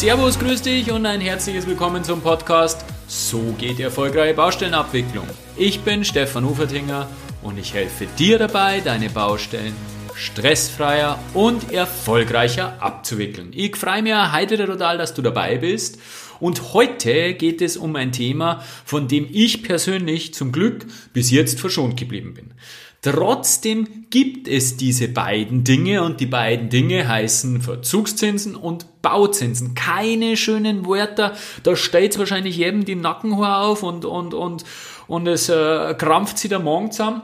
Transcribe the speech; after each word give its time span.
Servus, 0.00 0.38
grüß 0.38 0.62
dich 0.62 0.90
und 0.90 1.04
ein 1.04 1.20
herzliches 1.20 1.66
Willkommen 1.66 2.02
zum 2.02 2.22
Podcast 2.22 2.86
So 3.06 3.54
geht 3.58 3.78
erfolgreiche 3.80 4.32
Baustellenabwicklung. 4.32 5.26
Ich 5.58 5.80
bin 5.80 6.06
Stefan 6.06 6.46
Ufertinger 6.46 7.06
und 7.42 7.58
ich 7.58 7.74
helfe 7.74 8.06
dir 8.18 8.38
dabei, 8.38 8.80
deine 8.80 9.10
Baustellen 9.10 9.74
stressfreier 10.14 11.18
und 11.34 11.70
erfolgreicher 11.70 12.82
abzuwickeln. 12.82 13.50
Ich 13.52 13.76
freue 13.76 14.00
mich 14.02 14.14
heute 14.14 14.56
total, 14.64 14.96
dass 14.96 15.12
du 15.12 15.20
dabei 15.20 15.58
bist. 15.58 15.98
Und 16.40 16.72
heute 16.72 17.34
geht 17.34 17.60
es 17.60 17.76
um 17.76 17.94
ein 17.94 18.12
Thema, 18.12 18.64
von 18.86 19.06
dem 19.06 19.28
ich 19.30 19.62
persönlich 19.62 20.32
zum 20.32 20.50
Glück 20.50 20.86
bis 21.12 21.30
jetzt 21.30 21.60
verschont 21.60 21.98
geblieben 21.98 22.32
bin. 22.32 22.54
Trotzdem 23.02 24.06
gibt 24.10 24.46
es 24.46 24.76
diese 24.76 25.08
beiden 25.08 25.64
Dinge 25.64 26.02
und 26.02 26.20
die 26.20 26.26
beiden 26.26 26.68
Dinge 26.68 27.08
heißen 27.08 27.62
Verzugszinsen 27.62 28.54
und 28.54 29.00
Bauzinsen. 29.00 29.74
Keine 29.74 30.36
schönen 30.36 30.86
Wörter, 30.86 31.34
da 31.62 31.76
steht 31.76 32.18
wahrscheinlich 32.18 32.58
jedem 32.58 32.84
die 32.84 32.96
Nackenhaar 32.96 33.62
auf 33.62 33.82
und, 33.82 34.04
und, 34.04 34.34
und, 34.34 34.64
und 35.06 35.26
es 35.26 35.48
äh, 35.48 35.94
krampft 35.94 36.36
sich 36.36 36.50
der 36.50 36.58
Magen 36.58 36.92
zusammen. 36.92 37.22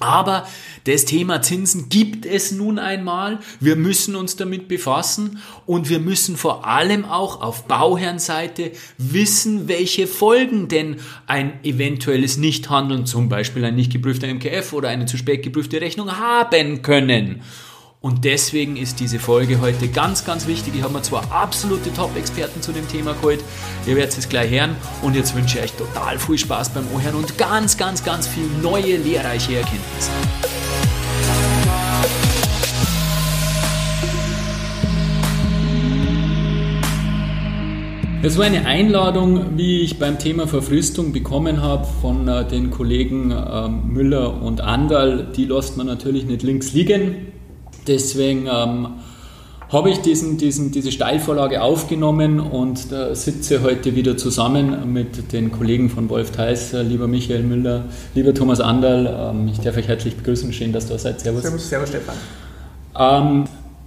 Aber 0.00 0.48
das 0.84 1.04
Thema 1.04 1.40
Zinsen 1.40 1.88
gibt 1.88 2.26
es 2.26 2.50
nun 2.50 2.80
einmal. 2.80 3.38
Wir 3.60 3.76
müssen 3.76 4.16
uns 4.16 4.34
damit 4.34 4.66
befassen 4.66 5.38
und 5.66 5.88
wir 5.88 6.00
müssen 6.00 6.36
vor 6.36 6.66
allem 6.66 7.04
auch 7.04 7.40
auf 7.40 7.66
Bauherrenseite 7.68 8.72
wissen, 8.98 9.68
welche 9.68 10.08
Folgen 10.08 10.66
denn 10.66 10.96
ein 11.28 11.62
eventuelles 11.62 12.38
Nichthandeln, 12.38 13.06
zum 13.06 13.28
Beispiel 13.28 13.64
ein 13.64 13.76
nicht 13.76 13.92
geprüfter 13.92 14.26
MKF 14.26 14.72
oder 14.72 14.88
eine 14.88 15.06
zu 15.06 15.16
spät 15.16 15.44
geprüfte 15.44 15.80
Rechnung 15.80 16.18
haben 16.18 16.82
können. 16.82 17.42
Und 18.04 18.26
deswegen 18.26 18.76
ist 18.76 19.00
diese 19.00 19.18
Folge 19.18 19.62
heute 19.62 19.88
ganz, 19.88 20.26
ganz 20.26 20.46
wichtig. 20.46 20.74
Ich 20.76 20.82
habe 20.82 20.92
mir 20.92 21.00
zwar 21.00 21.32
absolute 21.32 21.90
Top-Experten 21.90 22.60
zu 22.60 22.70
dem 22.72 22.86
Thema 22.86 23.14
geholt. 23.14 23.42
Ihr 23.86 23.96
werdet 23.96 24.18
es 24.18 24.28
gleich 24.28 24.50
hören. 24.50 24.76
Und 25.00 25.16
jetzt 25.16 25.34
wünsche 25.34 25.56
ich 25.56 25.64
euch 25.64 25.72
total 25.72 26.18
viel 26.18 26.36
Spaß 26.36 26.68
beim 26.74 26.84
Ohren 26.94 27.14
und 27.14 27.38
ganz, 27.38 27.78
ganz, 27.78 28.04
ganz 28.04 28.28
viel 28.28 28.44
neue, 28.60 28.98
lehrreiche 28.98 29.56
Erkenntnisse. 29.56 30.10
Das 38.20 38.36
war 38.36 38.44
eine 38.44 38.66
Einladung, 38.66 39.56
wie 39.56 39.80
ich 39.80 39.98
beim 39.98 40.18
Thema 40.18 40.46
Verfristung 40.46 41.14
bekommen 41.14 41.62
habe 41.62 41.86
von 42.02 42.28
äh, 42.28 42.46
den 42.46 42.70
Kollegen 42.70 43.30
äh, 43.30 43.68
Müller 43.68 44.42
und 44.42 44.60
Andal. 44.60 45.32
Die 45.34 45.46
lässt 45.46 45.78
man 45.78 45.86
natürlich 45.86 46.26
nicht 46.26 46.42
links 46.42 46.74
liegen. 46.74 47.33
Deswegen 47.86 48.46
ähm, 48.46 48.88
habe 49.70 49.90
ich 49.90 49.98
diesen, 49.98 50.38
diesen, 50.38 50.70
diese 50.70 50.92
Steilvorlage 50.92 51.60
aufgenommen 51.62 52.40
und 52.40 52.92
da 52.92 53.14
sitze 53.14 53.62
heute 53.62 53.96
wieder 53.96 54.16
zusammen 54.16 54.92
mit 54.92 55.32
den 55.32 55.50
Kollegen 55.50 55.90
von 55.90 56.08
Wolf 56.08 56.30
Theis, 56.30 56.72
äh, 56.72 56.82
lieber 56.82 57.08
Michael 57.08 57.42
Müller, 57.42 57.84
lieber 58.14 58.32
Thomas 58.34 58.60
Anderl. 58.60 59.32
Ähm, 59.32 59.48
ich 59.48 59.60
darf 59.60 59.76
euch 59.76 59.88
herzlich 59.88 60.16
begrüßen. 60.16 60.52
Schön, 60.52 60.72
dass 60.72 60.86
du 60.86 60.92
da 60.92 60.98
seid. 60.98 61.20
Servus. 61.20 61.42
Servus, 61.42 61.68
Servus 61.68 61.88
Stefan. 61.88 62.14
Ähm, 62.98 63.44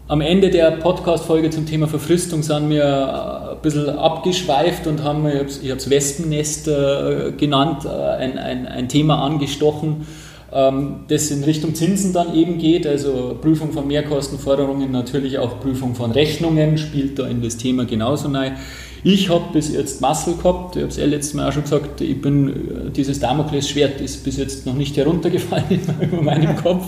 am 0.09 0.21
Ende 0.21 0.49
der 0.49 0.71
Podcast-Folge 0.71 1.49
zum 1.49 1.65
Thema 1.65 1.87
Verfristung 1.87 2.43
sind 2.43 2.69
wir 2.69 2.83
äh, 2.83 3.51
ein 3.55 3.61
bisschen 3.61 3.89
abgeschweift 3.89 4.87
und 4.87 5.03
haben, 5.03 5.25
ich 5.27 5.69
habe 5.69 5.79
es 5.79 5.89
Wespennest 5.89 6.67
äh, 6.67 7.31
genannt, 7.37 7.85
ein, 7.85 8.37
ein, 8.37 8.67
ein 8.67 8.89
Thema 8.89 9.23
angestochen 9.23 10.05
das 10.49 11.29
in 11.29 11.43
Richtung 11.43 11.75
Zinsen 11.75 12.13
dann 12.13 12.33
eben 12.33 12.57
geht, 12.57 12.87
also 12.87 13.37
Prüfung 13.41 13.73
von 13.73 13.85
Mehrkostenforderungen, 13.85 14.91
natürlich 14.91 15.39
auch 15.39 15.59
Prüfung 15.59 15.93
von 15.93 16.11
Rechnungen, 16.11 16.77
spielt 16.77 17.19
da 17.19 17.27
in 17.27 17.41
das 17.41 17.57
Thema 17.57 17.85
genauso 17.85 18.29
rein. 18.29 18.55
Ich 19.03 19.29
habe 19.29 19.45
bis 19.53 19.71
jetzt 19.71 20.01
Muscle 20.01 20.35
gehabt, 20.35 20.75
ich 20.75 20.81
habe 20.81 20.91
es 20.91 20.97
ja 20.97 21.05
letztes 21.05 21.33
Mal 21.33 21.47
auch 21.47 21.53
schon 21.53 21.63
gesagt, 21.63 22.01
ich 22.01 22.21
bin, 22.21 22.49
äh, 22.49 22.91
dieses 22.91 23.19
Damoklesschwert 23.19 24.01
ist 24.01 24.23
bis 24.23 24.37
jetzt 24.37 24.65
noch 24.65 24.73
nicht 24.73 24.97
heruntergefallen 24.97 25.79
über 26.01 26.21
meinem 26.21 26.55
Kopf. 26.55 26.85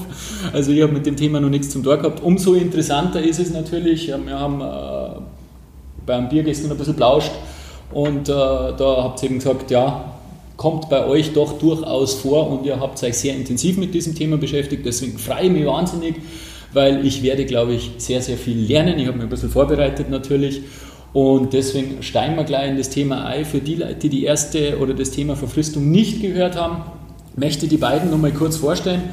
Also 0.52 0.72
ich 0.72 0.82
habe 0.82 0.92
mit 0.92 1.06
dem 1.06 1.16
Thema 1.16 1.40
noch 1.40 1.50
nichts 1.50 1.70
zum 1.70 1.84
Tor 1.84 1.98
gehabt. 1.98 2.24
Umso 2.24 2.56
interessanter 2.56 3.22
ist 3.22 3.40
es 3.40 3.52
natürlich, 3.52 4.10
ähm, 4.10 4.26
wir 4.26 4.40
haben 4.40 4.62
äh, 4.62 5.22
beim 6.06 6.30
Bier 6.30 6.44
gestern 6.44 6.72
ein 6.72 6.78
bisschen 6.78 6.96
blauscht 6.96 7.32
und 7.92 8.28
äh, 8.28 8.34
da 8.34 9.04
habt 9.04 9.22
ihr 9.24 9.30
eben 9.30 9.40
gesagt, 9.40 9.70
ja, 9.72 10.19
kommt 10.60 10.90
bei 10.90 11.08
euch 11.08 11.32
doch 11.32 11.58
durchaus 11.58 12.16
vor 12.16 12.52
und 12.52 12.66
ihr 12.66 12.82
habt 12.82 13.02
euch 13.02 13.18
sehr 13.18 13.34
intensiv 13.34 13.78
mit 13.78 13.94
diesem 13.94 14.14
Thema 14.14 14.36
beschäftigt. 14.36 14.86
Deswegen 14.86 15.18
freue 15.18 15.46
ich 15.46 15.52
mich 15.52 15.66
wahnsinnig, 15.66 16.16
weil 16.74 17.06
ich 17.06 17.24
werde, 17.24 17.46
glaube 17.46 17.76
ich, 17.76 17.92
sehr, 17.98 18.22
sehr 18.22 18.36
viel 18.36 18.58
lernen. 18.58 19.00
Ich 19.00 19.08
habe 19.08 19.16
mich 19.16 19.24
ein 19.24 19.30
bisschen 19.30 19.52
vorbereitet 19.52 20.10
natürlich. 20.10 20.64
Und 21.14 21.54
deswegen 21.54 22.04
steigen 22.04 22.36
wir 22.36 22.44
gleich 22.44 22.72
in 22.72 22.78
das 22.78 22.90
Thema 22.90 23.26
ein. 23.26 23.46
Für 23.46 23.62
die 23.62 23.76
Leute, 23.76 23.96
die 23.96 24.10
die 24.10 24.26
erste 24.26 24.78
oder 24.80 24.94
das 24.94 25.12
Thema 25.12 25.38
Verfristung 25.38 25.90
nicht 25.90 26.22
gehört 26.22 26.58
haben, 26.58 26.84
möchte 27.38 27.70
die 27.70 27.78
beiden 27.78 28.12
noch 28.12 28.18
mal 28.18 28.34
kurz 28.34 28.58
vorstellen. 28.58 29.04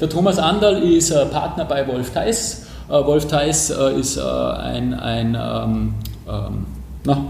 Der 0.00 0.08
Thomas 0.08 0.40
Anderl 0.40 0.82
ist 0.82 1.14
Partner 1.30 1.66
bei 1.66 1.86
Wolf 1.86 2.10
Theis. 2.10 2.66
Äh, 2.88 2.94
Wolf 2.94 3.28
Theis 3.28 3.70
äh, 3.70 3.96
ist 3.96 4.16
äh, 4.16 4.22
ein, 4.22 4.92
ein 4.92 5.38
ähm, 5.40 5.94
ähm, 6.28 6.66
na, 7.04 7.26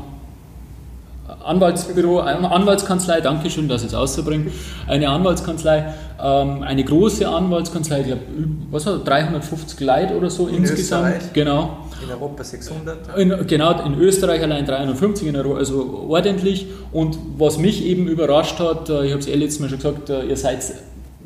Anwaltsbüro, 1.46 2.20
Anwaltskanzlei, 2.20 3.20
danke 3.20 3.50
schön, 3.50 3.68
dass 3.68 3.82
ich 3.82 3.88
es 3.88 3.94
auszubringen. 3.94 4.50
Eine 4.86 5.08
Anwaltskanzlei, 5.08 5.94
ähm, 6.22 6.62
eine 6.62 6.84
große 6.84 7.28
Anwaltskanzlei, 7.28 8.00
ich 8.00 8.06
glaube, 8.06 8.22
was 8.70 8.86
war 8.86 8.98
350 8.98 9.80
Leute 9.80 10.16
oder 10.16 10.30
so 10.30 10.48
in 10.48 10.56
insgesamt. 10.56 11.06
Österreich, 11.08 11.32
genau. 11.32 11.78
In 12.02 12.10
Europa 12.10 12.44
600. 12.44 13.16
In, 13.16 13.46
genau, 13.46 13.84
in 13.84 13.94
Österreich 13.98 14.42
allein 14.42 14.66
350, 14.66 15.28
in 15.28 15.36
Europa, 15.36 15.58
also 15.58 16.06
ordentlich. 16.08 16.66
Und 16.92 17.18
was 17.38 17.58
mich 17.58 17.84
eben 17.84 18.08
überrascht 18.08 18.58
hat, 18.58 18.88
äh, 18.90 19.06
ich 19.06 19.12
habe 19.12 19.20
es 19.20 19.28
eh 19.28 19.34
letztes 19.34 19.60
Mal 19.60 19.68
schon 19.68 19.78
gesagt, 19.78 20.10
äh, 20.10 20.24
ihr 20.24 20.36
seid 20.36 20.62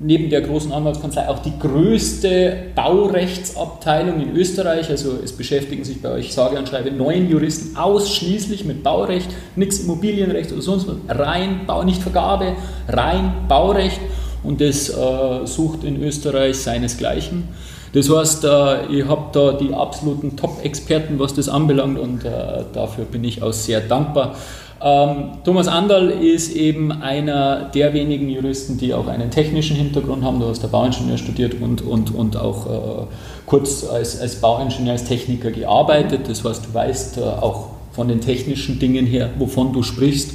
neben 0.02 0.30
der 0.30 0.40
großen 0.40 0.72
Anwaltskanzlei 0.72 1.28
auch 1.28 1.40
die 1.40 1.52
größte 1.58 2.54
Baurechtsabteilung 2.74 4.20
in 4.20 4.34
Österreich. 4.34 4.88
Also 4.88 5.18
es 5.22 5.32
beschäftigen 5.32 5.84
sich 5.84 6.00
bei 6.00 6.10
euch, 6.10 6.32
sage 6.32 6.58
und 6.58 6.68
schreibe, 6.68 6.90
neun 6.90 7.28
Juristen 7.28 7.76
ausschließlich 7.76 8.64
mit 8.64 8.82
Baurecht, 8.82 9.28
nichts 9.56 9.80
Immobilienrecht 9.80 10.52
oder 10.52 10.62
sonst 10.62 10.88
was, 10.88 10.96
rein 11.18 11.66
Bau, 11.66 11.84
nicht 11.84 12.02
Vergabe, 12.02 12.54
rein 12.88 13.32
Baurecht. 13.48 14.00
Und 14.42 14.62
das 14.62 14.88
äh, 14.88 15.46
sucht 15.46 15.84
in 15.84 16.02
Österreich 16.02 16.56
seinesgleichen. 16.56 17.48
Das 17.92 18.08
heißt, 18.08 18.44
äh, 18.44 18.86
ihr 18.86 19.08
habt 19.08 19.36
da 19.36 19.52
die 19.52 19.74
absoluten 19.74 20.36
Top-Experten, 20.36 21.18
was 21.18 21.34
das 21.34 21.48
anbelangt 21.48 21.98
und 21.98 22.24
äh, 22.24 22.64
dafür 22.72 23.04
bin 23.04 23.24
ich 23.24 23.42
auch 23.42 23.52
sehr 23.52 23.80
dankbar. 23.80 24.36
Ähm, 24.82 25.32
Thomas 25.44 25.68
Anderl 25.68 26.08
ist 26.08 26.54
eben 26.56 26.90
einer 26.90 27.70
der 27.74 27.92
wenigen 27.92 28.30
Juristen, 28.30 28.78
die 28.78 28.94
auch 28.94 29.08
einen 29.08 29.30
technischen 29.30 29.76
Hintergrund 29.76 30.24
haben. 30.24 30.40
Du 30.40 30.46
hast 30.46 30.62
der 30.62 30.68
Bauingenieur 30.68 31.18
studiert 31.18 31.54
und, 31.60 31.82
und, 31.82 32.14
und 32.14 32.36
auch 32.36 32.66
äh, 32.66 33.06
kurz 33.44 33.84
als, 33.84 34.18
als 34.20 34.36
Bauingenieur, 34.36 34.92
als 34.92 35.04
Techniker 35.04 35.50
gearbeitet. 35.50 36.28
Das 36.28 36.44
heißt, 36.44 36.66
du 36.66 36.74
weißt 36.74 37.18
äh, 37.18 37.20
auch 37.20 37.68
von 37.92 38.08
den 38.08 38.22
technischen 38.22 38.78
Dingen 38.78 39.04
her, 39.04 39.30
wovon 39.38 39.74
du 39.74 39.82
sprichst. 39.82 40.32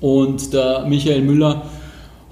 Und 0.00 0.52
der 0.52 0.84
Michael 0.88 1.22
Müller 1.22 1.62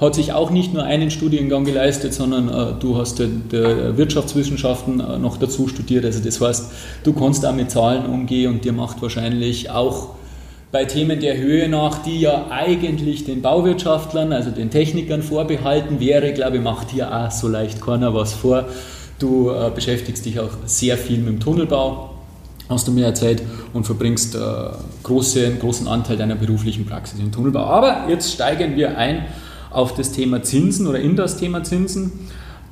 hat 0.00 0.16
sich 0.16 0.32
auch 0.32 0.50
nicht 0.50 0.74
nur 0.74 0.82
einen 0.82 1.12
Studiengang 1.12 1.64
geleistet, 1.64 2.12
sondern 2.12 2.48
äh, 2.48 2.80
du 2.80 2.96
hast 2.96 3.20
der, 3.20 3.96
Wirtschaftswissenschaften 3.96 4.98
äh, 4.98 5.18
noch 5.18 5.36
dazu 5.36 5.68
studiert. 5.68 6.04
Also 6.04 6.18
das 6.18 6.40
heißt, 6.40 6.72
du 7.04 7.12
kannst 7.12 7.46
auch 7.46 7.54
mit 7.54 7.70
Zahlen 7.70 8.06
umgehen 8.06 8.54
und 8.54 8.64
dir 8.64 8.72
macht 8.72 9.00
wahrscheinlich 9.00 9.70
auch 9.70 10.16
bei 10.72 10.86
Themen 10.86 11.20
der 11.20 11.36
Höhe 11.36 11.68
nach, 11.68 11.98
die 11.98 12.20
ja 12.20 12.46
eigentlich 12.48 13.24
den 13.24 13.42
Bauwirtschaftlern, 13.42 14.32
also 14.32 14.50
den 14.50 14.70
Technikern 14.70 15.22
vorbehalten 15.22 16.00
wäre, 16.00 16.32
glaube 16.32 16.56
ich, 16.56 16.62
macht 16.62 16.90
hier 16.90 17.14
auch 17.14 17.30
so 17.30 17.46
leicht 17.46 17.82
keiner 17.82 18.14
was 18.14 18.32
vor. 18.32 18.64
Du 19.18 19.50
äh, 19.50 19.70
beschäftigst 19.72 20.24
dich 20.24 20.40
auch 20.40 20.48
sehr 20.64 20.96
viel 20.96 21.18
mit 21.18 21.28
dem 21.28 21.40
Tunnelbau, 21.40 22.14
hast 22.70 22.88
du 22.88 22.92
mir 22.92 23.04
erzählt, 23.04 23.42
und 23.74 23.84
verbringst 23.84 24.34
äh, 24.34 24.38
große, 25.02 25.44
einen 25.44 25.58
großen 25.58 25.86
Anteil 25.86 26.16
deiner 26.16 26.36
beruflichen 26.36 26.86
Praxis 26.86 27.20
im 27.20 27.30
Tunnelbau. 27.30 27.64
Aber 27.64 28.06
jetzt 28.08 28.32
steigen 28.32 28.74
wir 28.74 28.96
ein 28.96 29.26
auf 29.70 29.94
das 29.94 30.12
Thema 30.12 30.42
Zinsen 30.42 30.86
oder 30.86 31.00
in 31.00 31.16
das 31.16 31.36
Thema 31.36 31.62
Zinsen. 31.64 32.12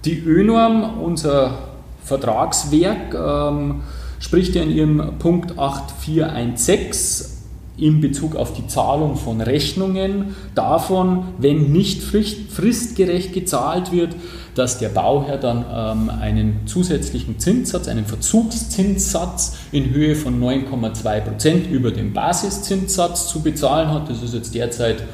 Die 0.07 0.19
ÖNORM, 0.19 1.01
unser 1.03 1.59
Vertragswerk, 2.03 3.15
ähm, 3.15 3.83
spricht 4.21 4.55
ja 4.55 4.63
in 4.63 4.71
ihrem 4.71 5.19
Punkt 5.19 5.59
8416 5.59 7.40
in 7.81 8.01
Bezug 8.01 8.37
auf 8.37 8.53
die 8.53 8.67
Zahlung 8.67 9.17
von 9.17 9.41
Rechnungen 9.41 10.37
davon, 10.55 11.25
wenn 11.39 11.73
nicht 11.73 12.03
fristgerecht 12.03 13.33
gezahlt 13.33 13.93
wird, 13.93 14.15
dass 14.55 14.79
der 14.79 14.89
Bauherr 14.89 15.39
dann 15.39 15.65
ähm, 15.73 16.11
einen 16.11 16.67
zusätzlichen 16.67 17.39
Zinssatz, 17.39 17.89
einen 17.89 18.05
Verzugszinssatz 18.05 19.57
in 19.73 19.91
Höhe 19.91 20.15
von 20.15 20.41
9,2 20.41 21.21
Prozent 21.21 21.71
über 21.71 21.91
dem 21.91 22.13
Basiszinssatz 22.13 23.29
zu 23.29 23.41
bezahlen 23.41 23.91
hat. 23.91 24.11
Das 24.11 24.23
ist 24.23 24.35
jetzt 24.35 24.55
derzeit 24.55 25.05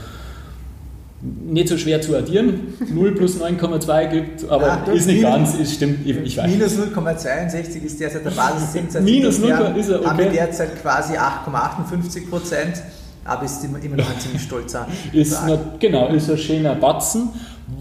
nicht 1.22 1.68
so 1.68 1.78
schwer 1.78 2.00
zu 2.02 2.14
addieren. 2.16 2.74
0 2.92 3.12
plus 3.14 3.40
9,2 3.40 4.06
gibt, 4.10 4.48
aber 4.50 4.82
Ah, 4.86 4.92
ist 4.92 5.06
nicht 5.06 5.22
minus- 5.22 5.30
ganz, 5.36 5.54
ist, 5.58 5.74
stimmt, 5.74 6.06
ich, 6.06 6.16
ich 6.16 6.36
weiß. 6.36 6.46
Minus 6.50 6.72
0,62 6.78 7.82
ist 7.84 7.98
derzeit 8.00 8.24
der 8.24 8.30
Basiszinssatz. 8.30 9.02
Minus 9.04 9.40
Wir 9.42 9.56
0, 9.70 9.76
ist 9.78 9.88
er, 9.88 10.04
Haben 10.04 10.18
wir 10.18 10.26
okay. 10.26 10.34
derzeit 10.36 10.80
quasi 10.82 11.14
8,58 11.14 12.28
Prozent, 12.28 12.82
aber 13.24 13.44
ist 13.44 13.64
immer, 13.64 13.82
immer 13.82 13.96
noch 13.96 14.10
ein 14.10 14.20
ziemlich 14.20 14.42
stolzer 14.42 14.86
Ist 15.12 15.46
noch, 15.46 15.58
genau, 15.78 16.08
ist 16.08 16.30
ein 16.30 16.38
schöner 16.38 16.74
Batzen. 16.74 17.30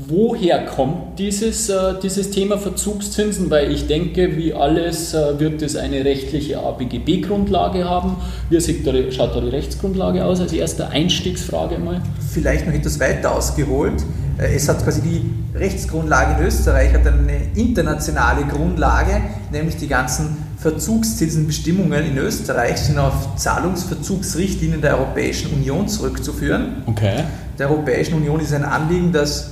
Woher 0.07 0.65
kommt 0.65 1.19
dieses, 1.19 1.69
äh, 1.69 1.93
dieses 2.01 2.31
Thema 2.31 2.57
Verzugszinsen? 2.57 3.51
Weil 3.51 3.71
ich 3.71 3.85
denke, 3.85 4.35
wie 4.35 4.51
alles 4.51 5.13
äh, 5.13 5.39
wird 5.39 5.61
es 5.61 5.75
eine 5.75 6.03
rechtliche 6.03 6.59
ABGB-Grundlage 6.59 7.85
haben. 7.87 8.15
Wie 8.49 8.59
sieht 8.59 8.85
da, 8.87 8.91
die- 8.91 9.11
schaut 9.11 9.35
da 9.35 9.41
die 9.41 9.49
Rechtsgrundlage 9.49 10.25
aus? 10.25 10.39
Als 10.41 10.53
erste 10.53 10.87
Einstiegsfrage 10.89 11.77
mal. 11.77 12.01
vielleicht 12.33 12.65
noch 12.65 12.73
etwas 12.73 12.99
weiter 12.99 13.35
ausgeholt. 13.35 13.93
Äh, 14.39 14.55
Es 14.55 14.67
hat 14.67 14.83
quasi 14.83 15.01
die 15.01 15.21
Rechtsgrundlage 15.55 16.41
in 16.41 16.47
Österreich 16.47 16.91
hat 16.91 17.05
eine 17.05 17.41
internationale 17.55 18.43
Grundlage, 18.45 19.21
nämlich 19.51 19.77
die 19.77 19.87
ganzen 19.87 20.35
Verzugszinsenbestimmungen 20.57 22.05
in 22.07 22.17
Österreich 22.17 22.77
sind 22.77 22.97
auf 22.97 23.35
Zahlungsverzugsrichtlinien 23.35 24.81
der 24.81 24.97
Europäischen 24.99 25.53
Union 25.53 25.87
zurückzuführen. 25.87 26.83
Okay. 26.87 27.23
Der 27.59 27.69
Europäischen 27.69 28.15
Union 28.15 28.39
ist 28.39 28.51
ein 28.53 28.65
Anliegen, 28.65 29.11
dass 29.13 29.51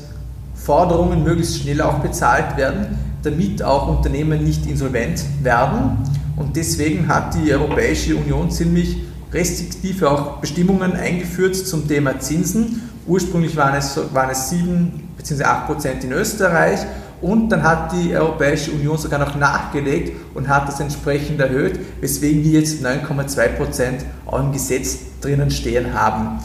Forderungen 0.64 1.24
möglichst 1.24 1.62
schnell 1.62 1.82
auch 1.82 2.00
bezahlt 2.00 2.56
werden, 2.56 2.98
damit 3.22 3.62
auch 3.62 3.88
Unternehmen 3.88 4.44
nicht 4.44 4.66
insolvent 4.66 5.24
werden. 5.42 5.98
Und 6.38 6.56
deswegen 6.56 7.08
hat 7.08 7.36
die 7.36 7.52
Europäische 7.54 8.16
Union 8.16 8.50
ziemlich 8.50 8.98
restriktive 9.34 10.10
auch 10.10 10.38
Bestimmungen 10.38 10.94
eingeführt 10.94 11.56
zum 11.56 11.88
Thema 11.88 12.20
Zinsen. 12.20 12.90
Ursprünglich 13.06 13.58
waren 13.58 13.76
es, 13.76 14.00
waren 14.14 14.30
es 14.30 14.50
7 14.50 15.10
bzw. 15.18 15.44
8 15.44 15.68
Prozent 15.68 16.04
in 16.06 16.14
Österreich 16.14 16.80
und 17.22 17.50
dann 17.50 17.64
hat 17.64 17.92
die 17.92 18.16
Europäische 18.16 18.72
Union 18.72 18.98
sogar 18.98 19.20
noch 19.20 19.36
nachgelegt 19.36 20.14
und 20.34 20.48
hat 20.48 20.68
das 20.68 20.80
entsprechend 20.80 21.40
erhöht, 21.42 21.80
weswegen 22.00 22.44
wir 22.44 22.60
jetzt 22.60 22.86
9,2 22.86 23.48
Prozent 23.50 24.06
auch 24.26 24.40
im 24.40 24.52
Gesetz 24.52 25.00
drinnen 25.20 25.52
stehen 25.52 25.94
haben. 25.94 26.40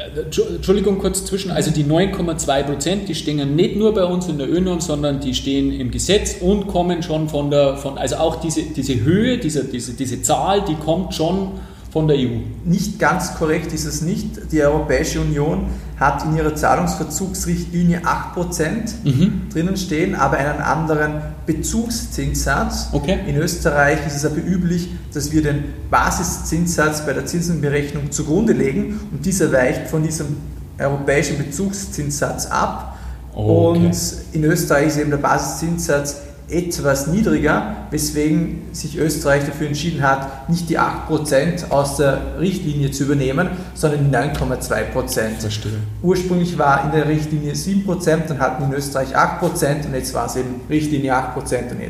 Äh, 0.00 0.20
Entschu- 0.20 0.54
Entschuldigung, 0.56 0.98
kurz 0.98 1.24
zwischen. 1.24 1.50
Also 1.50 1.70
die 1.70 1.84
9,2 1.84 2.62
Prozent, 2.62 3.08
die 3.08 3.14
stehen 3.14 3.54
nicht 3.56 3.76
nur 3.76 3.94
bei 3.94 4.04
uns 4.04 4.28
in 4.28 4.38
der 4.38 4.50
ÖNOM, 4.50 4.80
sondern 4.80 5.20
die 5.20 5.34
stehen 5.34 5.72
im 5.72 5.90
Gesetz 5.90 6.36
und 6.40 6.66
kommen 6.68 7.02
schon 7.02 7.28
von 7.28 7.50
der, 7.50 7.76
von, 7.76 7.98
also 7.98 8.16
auch 8.16 8.36
diese, 8.36 8.62
diese 8.62 9.00
Höhe, 9.00 9.38
diese, 9.38 9.64
diese, 9.64 9.94
diese 9.94 10.22
Zahl, 10.22 10.62
die 10.64 10.74
kommt 10.74 11.14
schon 11.14 11.52
von 11.90 12.06
der 12.06 12.16
EU. 12.16 12.38
Nicht 12.64 12.98
ganz 12.98 13.34
korrekt 13.34 13.72
ist 13.72 13.84
es 13.84 14.00
nicht. 14.00 14.52
Die 14.52 14.62
Europäische 14.62 15.20
Union 15.20 15.66
hat 15.98 16.24
in 16.24 16.36
ihrer 16.36 16.54
Zahlungsverzugsrichtlinie 16.54 18.02
8% 18.34 19.52
drinnen 19.52 19.76
stehen, 19.76 20.14
aber 20.14 20.38
einen 20.38 20.60
anderen 20.60 21.20
Bezugszinssatz. 21.46 22.88
Okay. 22.92 23.18
In 23.26 23.36
Österreich 23.36 24.06
ist 24.06 24.16
es 24.16 24.24
aber 24.24 24.36
üblich, 24.36 24.88
dass 25.12 25.32
wir 25.32 25.42
den 25.42 25.64
Basiszinssatz 25.90 27.04
bei 27.04 27.12
der 27.12 27.26
Zinsenberechnung 27.26 28.10
zugrunde 28.12 28.52
legen 28.52 29.00
und 29.10 29.26
dieser 29.26 29.52
weicht 29.52 29.88
von 29.88 30.02
diesem 30.02 30.36
europäischen 30.78 31.38
Bezugszinssatz 31.38 32.46
ab. 32.46 32.96
Okay. 33.34 33.86
Und 33.86 33.96
in 34.32 34.44
Österreich 34.44 34.88
ist 34.88 34.98
eben 34.98 35.10
der 35.10 35.18
Basiszinssatz 35.18 36.16
etwas 36.50 37.06
niedriger, 37.06 37.86
weswegen 37.90 38.62
sich 38.72 38.96
Österreich 38.98 39.44
dafür 39.46 39.68
entschieden 39.68 40.02
hat, 40.02 40.48
nicht 40.48 40.68
die 40.68 40.78
8% 40.78 41.70
aus 41.70 41.96
der 41.96 42.38
Richtlinie 42.38 42.90
zu 42.90 43.04
übernehmen, 43.04 43.50
sondern 43.74 44.10
die 44.10 44.16
9,2%. 44.16 45.40
Verstehe. 45.40 45.72
Ursprünglich 46.02 46.58
war 46.58 46.84
in 46.84 46.92
der 46.92 47.08
Richtlinie 47.08 47.52
7%, 47.52 48.26
dann 48.28 48.38
hatten 48.38 48.62
wir 48.62 48.68
in 48.68 48.74
Österreich 48.74 49.16
8% 49.16 49.86
und 49.86 49.94
jetzt 49.94 50.14
war 50.14 50.26
es 50.26 50.36
eben 50.36 50.60
Richtlinie 50.68 51.14
8% 51.14 51.36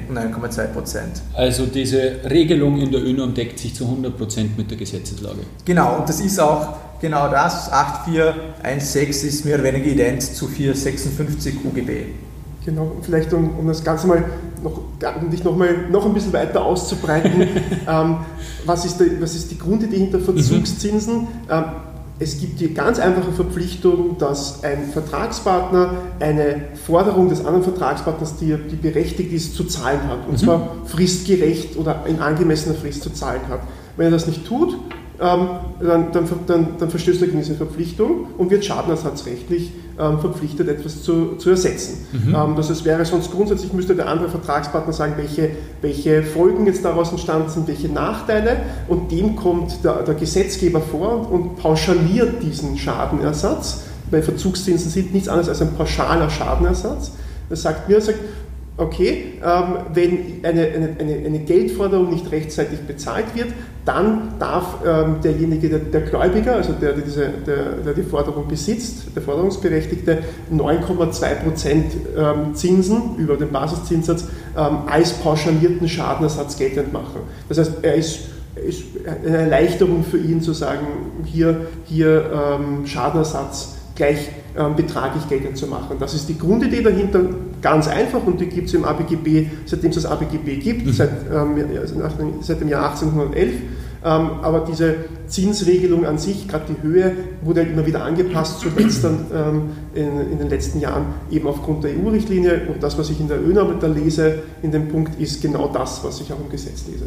und 0.08 0.16
9,2%. 0.16 0.98
Also 1.34 1.66
diese 1.66 2.20
Regelung 2.28 2.78
in 2.78 2.90
der 2.90 3.02
ÖNOM 3.02 3.34
deckt 3.34 3.58
sich 3.58 3.74
zu 3.74 3.84
100 3.84 4.16
Prozent 4.16 4.58
mit 4.58 4.70
der 4.70 4.78
Gesetzeslage. 4.78 5.40
Genau, 5.64 5.98
und 5.98 6.08
das 6.08 6.20
ist 6.20 6.38
auch 6.38 6.76
genau 7.00 7.28
das. 7.30 7.72
8416 7.72 9.28
ist 9.28 9.44
mehr 9.44 9.54
oder 9.56 9.64
weniger 9.64 9.86
ident 9.86 10.22
zu 10.22 10.46
456 10.46 11.54
UGB. 11.64 11.90
Genau, 12.64 12.92
vielleicht 13.00 13.32
um, 13.32 13.58
um 13.58 13.66
das 13.66 13.82
Ganze 13.82 14.06
mal 14.06 14.24
noch, 14.62 14.80
dich 15.32 15.42
noch, 15.44 15.56
mal, 15.56 15.88
noch 15.90 16.04
ein 16.04 16.12
bisschen 16.12 16.32
weiter 16.32 16.62
auszubreiten. 16.62 17.42
ähm, 17.88 18.16
was, 18.66 18.84
ist 18.84 19.00
die, 19.00 19.20
was 19.20 19.34
ist 19.34 19.50
die 19.50 19.58
Grundidee 19.58 19.98
hinter 19.98 20.20
Verzugszinsen? 20.20 21.26
Ähm, 21.50 21.64
es 22.22 22.38
gibt 22.38 22.60
die 22.60 22.74
ganz 22.74 22.98
einfache 22.98 23.32
Verpflichtung, 23.32 24.18
dass 24.18 24.62
ein 24.62 24.90
Vertragspartner 24.92 25.94
eine 26.20 26.64
Forderung 26.86 27.30
des 27.30 27.40
anderen 27.40 27.62
Vertragspartners, 27.62 28.36
die, 28.36 28.54
die 28.70 28.76
berechtigt 28.76 29.32
ist, 29.32 29.54
zu 29.54 29.64
zahlen 29.64 30.06
hat. 30.06 30.28
Und 30.28 30.38
zwar 30.38 30.76
fristgerecht 30.84 31.78
oder 31.78 32.04
in 32.06 32.20
angemessener 32.20 32.74
Frist 32.74 33.02
zu 33.02 33.10
zahlen 33.10 33.40
hat. 33.48 33.60
Wenn 33.96 34.08
er 34.08 34.10
das 34.12 34.26
nicht 34.26 34.46
tut, 34.46 34.74
ähm, 35.18 35.48
dann, 35.80 36.12
dann, 36.12 36.28
dann, 36.46 36.68
dann 36.78 36.90
verstößt 36.90 37.22
er 37.22 37.28
gegen 37.28 37.40
diese 37.40 37.54
Verpflichtung 37.54 38.26
und 38.36 38.50
wird 38.50 38.66
schadenersatzrechtlich 38.66 39.72
ähm, 40.00 40.19
verpflichtet, 40.19 40.69
etwas 40.69 41.02
zu, 41.02 41.37
zu 41.37 41.50
ersetzen. 41.50 42.06
Ähm, 42.35 42.55
das 42.56 42.70
heißt, 42.70 42.85
wäre 42.85 43.05
sonst 43.05 43.31
grundsätzlich, 43.31 43.73
müsste 43.73 43.94
der 43.94 44.08
andere 44.08 44.29
Vertragspartner 44.29 44.93
sagen, 44.93 45.14
welche, 45.17 45.50
welche 45.82 46.23
Folgen 46.23 46.67
jetzt 46.67 46.85
daraus 46.85 47.11
entstanden 47.11 47.50
sind, 47.50 47.69
welche 47.69 47.88
Nachteile 47.88 48.56
und 48.88 49.12
dem 49.12 49.37
kommt 49.37 49.85
der, 49.85 50.02
der 50.02 50.14
Gesetzgeber 50.14 50.81
vor 50.81 51.12
und, 51.12 51.26
und 51.26 51.56
pauschaliert 51.56 52.43
diesen 52.43 52.79
Schadenersatz, 52.79 53.82
weil 54.11 54.23
Verzugszinsen 54.23 54.91
sind 54.91 55.12
nichts 55.12 55.29
anderes 55.29 55.49
als 55.49 55.61
ein 55.61 55.75
pauschaler 55.75 56.31
Schadenersatz. 56.31 57.12
Das 57.50 57.62
sagt 57.62 57.88
mir, 57.88 57.96
er 57.96 58.00
sagt, 58.00 58.19
okay, 58.81 59.35
ähm, 59.44 59.77
wenn 59.93 60.19
eine, 60.43 60.67
eine, 60.67 60.97
eine, 60.99 61.27
eine 61.27 61.38
Geldforderung 61.41 62.11
nicht 62.11 62.31
rechtzeitig 62.32 62.81
bezahlt 62.81 63.27
wird, 63.35 63.49
dann 63.85 64.35
darf 64.38 64.79
ähm, 64.87 65.17
derjenige, 65.23 65.69
der, 65.69 65.79
der 65.79 66.00
Gläubiger, 66.03 66.56
also 66.56 66.73
der, 66.73 66.93
der, 66.93 67.05
diese, 67.05 67.29
der, 67.47 67.94
die 67.94 68.03
Forderung 68.03 68.47
besitzt, 68.49 69.15
der 69.15 69.23
Forderungsberechtigte, 69.23 70.19
9,2% 70.53 71.75
ähm, 72.17 72.55
Zinsen 72.55 73.17
über 73.17 73.37
den 73.37 73.50
Basiszinssatz 73.50 74.27
ähm, 74.56 74.79
als 74.87 75.12
pauschalierten 75.15 75.88
Schadenersatz 75.88 76.56
geltend 76.59 76.93
machen. 76.93 77.21
Das 77.49 77.59
heißt, 77.59 77.73
er 77.82 77.94
ist 77.94 78.21
ist 78.67 78.82
eine 79.06 79.37
Erleichterung 79.37 80.05
für 80.05 80.19
ihn 80.19 80.43
zu 80.43 80.53
sagen, 80.53 80.87
hier, 81.25 81.69
hier 81.85 82.31
ähm, 82.32 82.85
Schadenersatz 82.85 83.77
gleich 84.00 84.31
ähm, 84.56 84.76
betraglich 84.76 85.29
geltend 85.29 85.58
zu 85.58 85.67
machen. 85.67 85.98
Das 86.01 86.15
ist 86.15 86.27
die 86.27 86.39
Grundidee 86.39 86.82
dahinter, 86.82 87.20
ganz 87.60 87.86
einfach 87.86 88.24
und 88.24 88.41
die 88.41 88.46
gibt 88.46 88.69
es 88.69 88.74
im 88.74 88.84
ABGB, 88.86 89.46
seitdem 89.67 89.91
es 89.91 89.96
das 89.96 90.06
ABGB 90.06 90.56
gibt, 90.56 90.94
seit, 90.94 91.10
ähm, 91.31 91.55
seit 92.41 92.63
dem 92.63 92.69
Jahr 92.69 92.91
1811. 92.91 93.51
Ähm, 94.03 94.31
aber 94.41 94.60
diese 94.60 94.94
Zinsregelung 95.27 96.06
an 96.06 96.17
sich, 96.17 96.48
gerade 96.48 96.65
die 96.72 96.82
Höhe, 96.82 97.13
wurde 97.43 97.60
halt 97.60 97.72
immer 97.72 97.84
wieder 97.84 98.03
angepasst, 98.03 98.60
zuletzt 98.60 99.05
dann 99.05 99.27
ähm, 99.34 99.63
in, 99.94 100.32
in 100.32 100.39
den 100.39 100.48
letzten 100.48 100.81
Jahren 100.81 101.05
eben 101.31 101.46
aufgrund 101.46 101.84
der 101.84 101.91
EU-Richtlinie. 101.91 102.63
Und 102.72 102.82
das, 102.82 102.96
was 102.96 103.10
ich 103.10 103.20
in 103.20 103.29
der 103.29 103.39
ÖNOM 103.39 103.79
da 103.81 103.86
lese, 103.86 104.39
in 104.63 104.72
dem 104.72 104.89
Punkt, 104.89 105.20
ist 105.20 105.43
genau 105.43 105.69
das, 105.69 106.03
was 106.03 106.22
ich 106.22 106.32
auch 106.32 106.41
im 106.41 106.48
Gesetz 106.48 106.86
lese. 106.91 107.05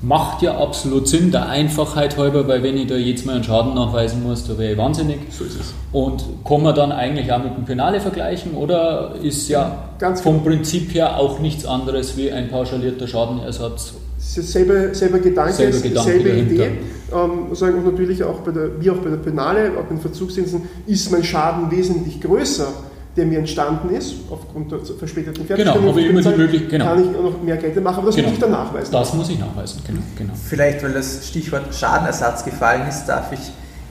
Macht 0.00 0.42
ja 0.42 0.56
absolut 0.56 1.08
Sinn, 1.08 1.32
der 1.32 1.48
Einfachheit 1.48 2.16
halber, 2.16 2.46
weil 2.46 2.62
wenn 2.62 2.76
ich 2.76 2.86
da 2.86 2.94
jetzt 2.94 3.26
mal 3.26 3.34
einen 3.34 3.44
Schaden 3.44 3.74
nachweisen 3.74 4.22
muss, 4.22 4.46
da 4.46 4.56
wäre 4.56 4.72
ich 4.72 4.78
wahnsinnig. 4.78 5.18
So 5.30 5.44
ist 5.44 5.58
es. 5.58 5.74
Und 5.90 6.22
kann 6.46 6.62
man 6.62 6.74
dann 6.74 6.92
eigentlich 6.92 7.32
auch 7.32 7.42
mit 7.42 7.56
dem 7.56 7.64
Penale 7.64 8.00
vergleichen 8.00 8.54
oder 8.54 9.16
ist 9.20 9.48
ja 9.48 9.88
Ganz 9.98 10.20
vom 10.20 10.44
genau. 10.44 10.50
Prinzip 10.50 10.94
her 10.94 11.18
auch 11.18 11.40
nichts 11.40 11.66
anderes 11.66 12.16
wie 12.16 12.30
ein 12.30 12.48
pauschalierter 12.48 13.08
Schadenersatz? 13.08 13.94
Selber, 14.18 14.94
selber 14.94 15.18
Gedanke, 15.18 15.52
Selber 15.52 15.78
Gedanke 15.80 16.10
selbe 16.10 16.28
dahinter. 16.28 16.54
Idee. 16.54 16.70
Ähm, 17.12 17.54
sagen, 17.54 17.78
und 17.78 17.84
natürlich 17.86 18.22
auch 18.22 18.40
bei 18.40 18.50
der, 18.52 18.80
wie 18.80 18.90
auch 18.90 18.98
bei 18.98 19.10
der 19.10 19.16
Penale, 19.16 19.72
auch 19.78 19.84
bei 19.84 19.94
den 19.94 20.00
Verzugszinsen, 20.00 20.62
ist 20.86 21.10
mein 21.10 21.24
Schaden 21.24 21.70
wesentlich 21.70 22.20
größer, 22.20 22.68
der 23.18 23.26
mir 23.26 23.38
entstanden 23.40 23.90
ist, 23.94 24.14
aufgrund 24.30 24.72
der 24.72 24.78
verspäteten 24.80 25.44
Fertigstellung. 25.44 25.74
Genau, 25.82 25.88
habe 25.90 26.00
ich 26.00 26.06
immer 26.08 26.22
die 26.22 26.28
Möglichkeit- 26.38 26.70
genau. 26.70 26.84
Kann 26.86 27.02
ich 27.10 27.16
auch 27.18 27.22
noch 27.22 27.42
mehr 27.42 27.56
Geld 27.56 27.82
machen, 27.82 27.98
aber 27.98 28.06
das 28.06 28.16
Genau. 28.16 28.28
muss 28.28 28.34
ich 28.36 28.40
dann 28.40 28.50
nachweisen. 28.52 28.92
Das 28.92 29.14
muss 29.14 29.28
ich 29.28 29.38
nachweisen, 29.38 29.82
genau. 29.86 30.00
genau. 30.16 30.32
Vielleicht, 30.48 30.82
weil 30.82 30.92
das 30.92 31.26
Stichwort 31.28 31.74
Schadenersatz 31.74 32.44
gefallen 32.44 32.88
ist, 32.88 33.04
darf 33.06 33.30
ich 33.32 33.40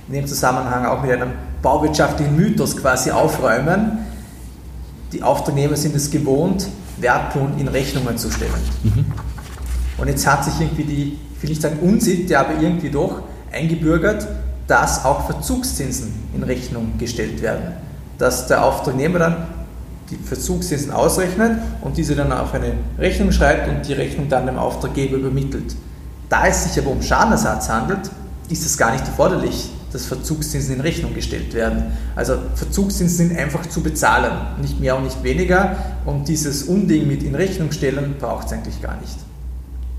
in 0.07 0.13
dem 0.15 0.25
Zusammenhang 0.27 0.85
auch 0.85 1.01
mit 1.03 1.11
einem 1.11 1.31
bauwirtschaftlichen 1.61 2.35
Mythos 2.35 2.75
quasi 2.77 3.11
aufräumen. 3.11 3.99
Die 5.11 5.21
Auftragnehmer 5.21 5.75
sind 5.75 5.95
es 5.95 6.09
gewohnt, 6.09 6.67
Wertlohn 6.99 7.53
in 7.59 7.67
Rechnungen 7.67 8.17
zu 8.17 8.31
stellen. 8.31 8.51
Und 9.97 10.07
jetzt 10.07 10.25
hat 10.27 10.43
sich 10.45 10.59
irgendwie 10.59 10.83
die, 10.83 11.17
ich 11.35 11.43
will 11.43 11.49
nicht 11.49 11.61
sagen 11.61 11.79
Unsitte, 11.81 12.39
aber 12.39 12.59
irgendwie 12.61 12.89
doch 12.89 13.21
eingebürgert, 13.51 14.27
dass 14.67 15.05
auch 15.05 15.25
Verzugszinsen 15.25 16.11
in 16.35 16.43
Rechnung 16.43 16.93
gestellt 16.97 17.41
werden. 17.41 17.73
Dass 18.17 18.47
der 18.47 18.63
Auftragnehmer 18.63 19.19
dann 19.19 19.47
die 20.09 20.15
Verzugszinsen 20.15 20.91
ausrechnet 20.91 21.59
und 21.81 21.97
diese 21.97 22.15
dann 22.15 22.31
auf 22.31 22.53
eine 22.53 22.73
Rechnung 22.97 23.31
schreibt 23.31 23.67
und 23.67 23.87
die 23.87 23.93
Rechnung 23.93 24.29
dann 24.29 24.45
dem 24.45 24.57
Auftraggeber 24.57 25.17
übermittelt. 25.17 25.75
Da 26.29 26.47
es 26.47 26.63
sich 26.63 26.81
aber 26.81 26.91
um 26.91 27.01
Schadenersatz 27.01 27.69
handelt, 27.69 28.09
ist 28.49 28.65
es 28.65 28.77
gar 28.77 28.91
nicht 28.91 29.05
erforderlich, 29.05 29.69
dass 29.91 30.05
Verzugszinsen 30.05 30.75
in 30.75 30.81
Rechnung 30.81 31.13
gestellt 31.13 31.53
werden. 31.53 31.91
Also 32.15 32.37
Verzugszinsen 32.55 33.29
sind 33.29 33.37
einfach 33.37 33.65
zu 33.67 33.81
bezahlen, 33.81 34.31
nicht 34.61 34.79
mehr 34.79 34.95
und 34.97 35.05
nicht 35.05 35.23
weniger. 35.23 35.77
Und 36.05 36.27
dieses 36.27 36.63
Unding 36.63 37.07
mit 37.07 37.23
in 37.23 37.35
Rechnung 37.35 37.71
stellen 37.71 38.15
braucht 38.19 38.47
es 38.47 38.53
eigentlich 38.53 38.81
gar 38.81 38.99
nicht. 38.99 39.15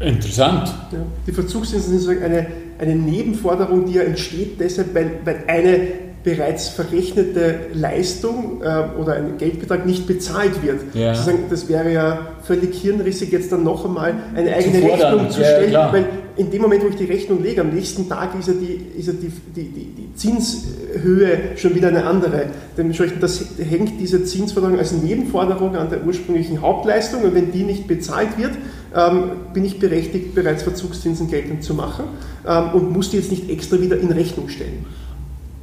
Interessant. 0.00 0.68
Ja, 0.92 0.98
die 1.26 1.32
Verzugszinsen 1.32 1.98
sind 1.98 2.22
eine, 2.22 2.46
eine 2.78 2.94
Nebenforderung, 2.94 3.86
die 3.86 3.94
ja 3.94 4.02
entsteht 4.02 4.60
deshalb, 4.60 4.94
weil, 4.94 5.20
weil 5.24 5.44
eine 5.48 6.07
bereits 6.24 6.68
verrechnete 6.68 7.54
Leistung 7.72 8.60
äh, 8.62 9.00
oder 9.00 9.14
ein 9.14 9.38
Geldbetrag 9.38 9.86
nicht 9.86 10.06
bezahlt 10.06 10.62
wird. 10.62 10.94
Ja. 10.94 11.14
Das 11.48 11.68
wäre 11.68 11.92
ja 11.92 12.28
völlig 12.42 12.80
hirnrissig, 12.80 13.30
jetzt 13.32 13.52
dann 13.52 13.64
noch 13.64 13.84
einmal 13.84 14.14
eine 14.34 14.54
eigene 14.54 14.80
zu 14.80 14.86
Rechnung 14.86 15.30
zu 15.30 15.40
stellen, 15.40 15.72
ja, 15.72 15.92
weil 15.92 16.06
in 16.38 16.50
dem 16.50 16.62
Moment, 16.62 16.84
wo 16.84 16.88
ich 16.88 16.96
die 16.96 17.04
Rechnung 17.04 17.42
lege, 17.42 17.60
am 17.60 17.70
nächsten 17.70 18.08
Tag 18.08 18.38
ist 18.38 18.46
ja 18.46 18.54
die, 18.54 18.98
ist 18.98 19.08
ja 19.08 19.12
die, 19.12 19.30
die, 19.54 19.68
die, 19.68 19.84
die 19.86 20.14
Zinshöhe 20.14 21.56
schon 21.56 21.74
wieder 21.74 21.88
eine 21.88 22.04
andere. 22.04 22.46
Dementsprechend 22.76 23.22
das 23.22 23.44
hängt 23.58 24.00
diese 24.00 24.24
Zinsforderung 24.24 24.78
als 24.78 24.92
Nebenforderung 24.92 25.74
an 25.76 25.90
der 25.90 26.04
ursprünglichen 26.04 26.62
Hauptleistung 26.62 27.22
und 27.22 27.34
wenn 27.34 27.50
die 27.50 27.64
nicht 27.64 27.88
bezahlt 27.88 28.38
wird, 28.38 28.52
ähm, 28.94 29.30
bin 29.52 29.64
ich 29.64 29.80
berechtigt, 29.80 30.34
bereits 30.34 30.62
Verzugszinsen 30.62 31.28
geltend 31.28 31.64
zu 31.64 31.74
machen 31.74 32.04
ähm, 32.46 32.70
und 32.72 32.92
muss 32.92 33.10
die 33.10 33.16
jetzt 33.16 33.30
nicht 33.30 33.50
extra 33.50 33.80
wieder 33.80 33.98
in 33.98 34.10
Rechnung 34.12 34.48
stellen. 34.48 34.86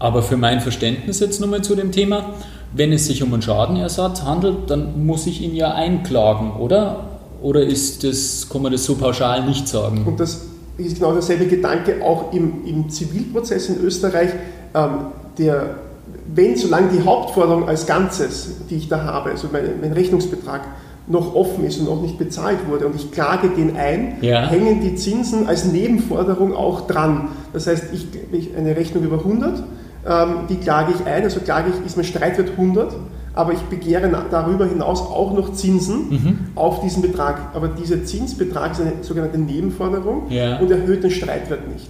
Aber 0.05 0.21
für 0.21 0.37
mein 0.37 0.61
Verständnis 0.61 1.19
jetzt 1.19 1.41
nochmal 1.41 1.63
zu 1.63 1.73
dem 1.73 1.91
Thema, 1.91 2.35
wenn 2.73 2.93
es 2.93 3.07
sich 3.07 3.23
um 3.23 3.33
einen 3.33 3.41
Schadenersatz 3.41 4.21
handelt, 4.21 4.69
dann 4.69 5.03
muss 5.03 5.25
ich 5.25 5.41
ihn 5.41 5.55
ja 5.55 5.73
einklagen, 5.73 6.51
oder? 6.59 7.07
Oder 7.41 7.63
ist 7.63 8.03
das, 8.03 8.47
kann 8.47 8.61
man 8.61 8.71
das 8.71 8.85
so 8.85 8.93
pauschal 8.93 9.43
nicht 9.47 9.67
sagen? 9.67 10.03
Und 10.05 10.19
das 10.19 10.45
ist 10.77 10.97
genau 10.97 11.11
derselbe 11.11 11.47
Gedanke 11.47 12.03
auch 12.03 12.31
im, 12.33 12.67
im 12.67 12.87
Zivilprozess 12.87 13.69
in 13.69 13.83
Österreich. 13.83 14.29
Ähm, 14.75 15.07
der, 15.39 15.77
wenn, 16.35 16.55
solange 16.55 16.89
die 16.89 17.03
Hauptforderung 17.03 17.67
als 17.67 17.87
Ganzes, 17.87 18.57
die 18.69 18.75
ich 18.75 18.87
da 18.87 19.03
habe, 19.05 19.31
also 19.31 19.47
mein, 19.51 19.81
mein 19.81 19.93
Rechnungsbetrag, 19.93 20.61
noch 21.07 21.33
offen 21.33 21.65
ist 21.65 21.79
und 21.79 21.85
noch 21.85 22.03
nicht 22.03 22.19
bezahlt 22.19 22.67
wurde 22.69 22.85
und 22.85 22.95
ich 22.95 23.11
klage 23.11 23.49
den 23.49 23.75
ein, 23.75 24.17
ja. 24.21 24.47
hängen 24.47 24.81
die 24.81 24.93
Zinsen 24.93 25.47
als 25.47 25.65
Nebenforderung 25.65 26.55
auch 26.55 26.85
dran. 26.85 27.29
Das 27.53 27.65
heißt, 27.65 27.85
ich, 27.91 28.05
ich 28.31 28.55
eine 28.55 28.75
Rechnung 28.75 29.03
über 29.03 29.17
100 29.17 29.63
ähm, 30.07 30.47
die 30.49 30.57
klage 30.57 30.93
ich 30.93 31.05
ein, 31.05 31.23
also 31.23 31.39
klage 31.39 31.71
ich, 31.71 31.85
ist 31.85 31.97
mein 31.97 32.05
Streitwert 32.05 32.51
100, 32.51 32.95
aber 33.33 33.53
ich 33.53 33.59
begehre 33.61 34.09
darüber 34.31 34.65
hinaus 34.65 35.01
auch 35.01 35.33
noch 35.33 35.53
Zinsen 35.53 36.09
mhm. 36.09 36.37
auf 36.55 36.81
diesen 36.81 37.01
Betrag. 37.01 37.49
Aber 37.53 37.67
dieser 37.67 38.05
Zinsbetrag 38.05 38.71
ist 38.71 38.81
eine 38.81 38.93
sogenannte 39.01 39.37
Nebenforderung 39.37 40.29
ja. 40.29 40.59
und 40.59 40.71
erhöht 40.71 41.03
den 41.03 41.11
Streitwert 41.11 41.67
nicht. 41.71 41.87